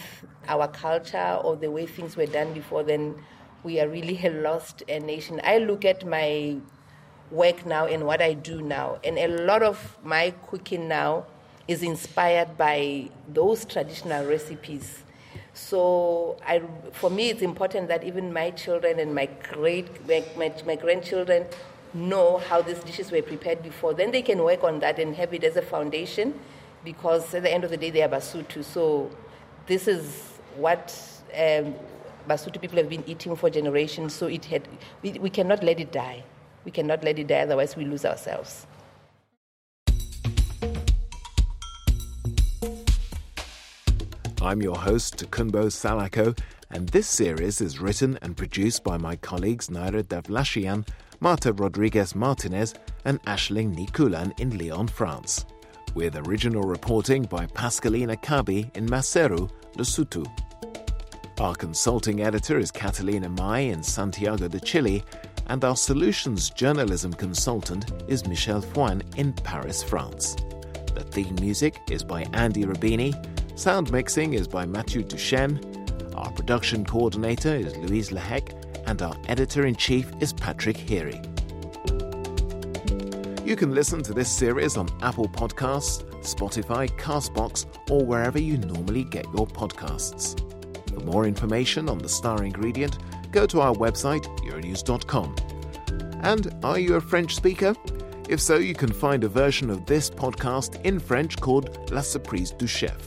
our 0.48 0.68
culture 0.68 1.40
or 1.44 1.56
the 1.56 1.72
way 1.72 1.86
things 1.86 2.18
were 2.18 2.26
done 2.26 2.54
before, 2.54 2.84
then 2.84 3.16
we 3.64 3.80
are 3.80 3.88
really 3.88 4.20
a 4.24 4.30
lost 4.30 4.84
a 4.90 5.00
nation. 5.00 5.40
I 5.44 5.60
look 5.60 5.86
at 5.86 6.06
my 6.06 6.58
work 7.32 7.66
now 7.66 7.86
and 7.86 8.06
what 8.06 8.22
I 8.22 8.34
do 8.34 8.62
now, 8.62 9.00
and 9.04 9.18
a 9.18 9.28
lot 9.28 9.64
of 9.64 9.98
my 10.04 10.34
cooking 10.48 10.88
now 10.88 11.26
is 11.68 11.82
inspired 11.82 12.58
by 12.58 13.10
those 13.28 13.66
traditional 13.66 14.26
recipes. 14.28 15.05
So, 15.56 16.38
I, 16.46 16.62
for 16.92 17.10
me, 17.10 17.30
it's 17.30 17.42
important 17.42 17.88
that 17.88 18.04
even 18.04 18.34
my 18.34 18.52
children 18.52 19.00
and 19.00 19.16
my 19.16 19.28
great 19.54 19.88
my, 20.06 20.24
my, 20.38 20.54
my 20.66 20.76
grandchildren 20.76 21.46
know 21.94 22.40
how 22.40 22.62
these 22.62 22.80
dishes 22.80 23.10
were 23.10 23.22
prepared 23.22 23.64
before. 23.64 23.94
Then 23.94 24.12
they 24.12 24.22
can 24.22 24.44
work 24.44 24.66
on 24.66 24.82
that 24.82 25.00
and 25.00 25.16
have 25.16 25.34
it 25.34 25.46
as 25.46 25.56
a 25.56 25.62
foundation 25.62 26.38
because 26.84 27.34
at 27.34 27.44
the 27.44 27.52
end 27.52 27.64
of 27.64 27.72
the 27.72 27.78
day, 27.78 27.90
they 27.90 28.04
are 28.04 28.10
Basotho. 28.10 28.66
So 28.66 29.10
this 29.66 29.88
is 29.88 30.40
what 30.58 30.94
um, 31.34 31.74
Basotho 32.28 32.60
people 32.60 32.78
have 32.78 32.90
been 32.90 33.06
eating 33.08 33.34
for 33.38 33.50
generations. 33.50 34.14
So 34.14 34.28
it 34.28 34.44
had, 34.44 34.68
we, 35.02 35.14
we 35.14 35.30
cannot 35.30 35.64
let 35.64 35.80
it 35.80 35.94
die. 35.94 36.24
We 36.66 36.72
cannot 36.72 37.02
let 37.04 37.18
it 37.18 37.28
die, 37.28 37.40
otherwise 37.40 37.78
we 37.78 37.86
lose 37.86 38.04
ourselves. 38.04 38.68
I'm 44.46 44.62
your 44.62 44.78
host, 44.78 45.32
Kunbo 45.32 45.66
Salako, 45.72 46.38
and 46.70 46.88
this 46.90 47.08
series 47.08 47.62
is 47.62 47.80
written 47.80 48.20
and 48.22 48.38
produced 48.38 48.84
by 48.84 48.96
my 48.96 49.16
colleagues 49.16 49.70
Naira 49.70 50.04
Davlashyan, 50.04 50.88
Marta 51.20 51.52
Rodriguez 51.52 52.14
Martinez, 52.14 52.76
and 53.06 53.20
Aisling 53.24 53.76
Ní 53.76 53.90
Chúláin 53.90 54.40
in 54.40 54.56
Lyon, 54.56 54.88
France. 54.88 55.48
With 55.96 56.28
original 56.28 56.62
reporting 56.62 57.24
by 57.24 57.48
Pascalinah 57.48 58.22
Kabi 58.22 58.70
in 58.78 58.86
Maseru, 58.86 59.50
Lesotho. 59.78 60.28
Our 61.40 61.56
consulting 61.56 62.22
editor 62.22 62.60
is 62.60 62.70
Catalina 62.70 63.30
May 63.30 63.70
in 63.70 63.82
Santiago 63.82 64.48
de 64.48 64.60
Chile, 64.60 65.04
and 65.48 65.66
our 65.66 65.76
solutions 65.76 66.52
journalism 66.52 67.12
consultant 67.14 67.92
is 68.08 68.22
Michèle 68.22 68.64
Foin 68.64 69.02
in 69.18 69.34
Paris, 69.34 69.82
France. 69.82 70.36
The 70.94 71.04
theme 71.04 71.36
music 71.42 71.80
is 71.90 72.04
by 72.04 72.28
Andy 72.34 72.64
Robini, 72.64 73.12
sound 73.56 73.92
mixing 73.92 74.34
is 74.34 74.48
by 74.48 74.66
Mathieu 74.66 75.02
Duchesne, 75.02 75.60
our 76.16 76.32
production 76.32 76.86
coordinator 76.86 77.56
is 77.56 77.76
Louise 77.78 78.10
Lehec, 78.10 78.54
and 78.86 79.02
our 79.02 79.16
editor 79.28 79.66
in 79.66 79.76
chief 79.76 80.12
is 80.20 80.34
Patrick 80.34 80.78
Heery. 80.78 81.22
You 83.46 83.56
can 83.56 83.74
listen 83.74 84.04
to 84.04 84.14
this 84.14 84.30
series 84.30 84.76
on 84.76 84.90
Apple 85.02 85.30
Podcasts, 85.30 86.04
Spotify, 86.22 86.90
Castbox, 87.00 87.66
or 87.90 88.06
wherever 88.06 88.40
you 88.40 88.58
normally 88.58 89.04
get 89.06 89.26
your 89.36 89.48
podcasts. 89.48 90.40
For 90.90 91.00
more 91.02 91.26
information 91.26 91.88
on 91.88 91.98
the 91.98 92.10
star 92.10 92.44
ingredient, 92.44 92.98
go 93.32 93.46
to 93.46 93.62
our 93.62 93.74
website, 93.74 94.26
euronews.com. 94.40 95.36
And 96.24 96.54
are 96.64 96.80
you 96.80 96.96
a 96.96 97.02
French 97.02 97.36
speaker? 97.36 97.76
If 98.28 98.42
so, 98.42 98.58
you 98.58 98.74
can 98.74 98.92
find 98.92 99.24
a 99.24 99.30
version 99.30 99.70
of 99.70 99.86
this 99.86 100.10
podcast 100.10 100.84
in 100.84 101.00
French 101.00 101.38
called 101.40 101.92
La 101.92 102.02
Surprise 102.02 102.52
du 102.52 102.66
Chef. 102.66 102.98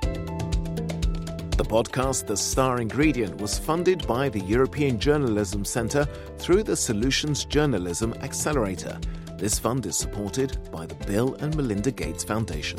The 0.00 1.66
podcast 1.68 2.26
The 2.26 2.36
Star 2.36 2.80
Ingredient 2.80 3.40
was 3.40 3.58
funded 3.58 4.06
by 4.06 4.28
the 4.28 4.40
European 4.40 4.98
Journalism 4.98 5.64
Centre 5.64 6.06
through 6.38 6.62
the 6.62 6.76
Solutions 6.76 7.44
Journalism 7.44 8.14
Accelerator. 8.22 8.98
This 9.36 9.58
fund 9.58 9.86
is 9.86 9.96
supported 9.96 10.58
by 10.72 10.86
the 10.86 10.94
Bill 11.06 11.34
and 11.40 11.54
Melinda 11.56 11.90
Gates 11.90 12.24
Foundation. 12.24 12.78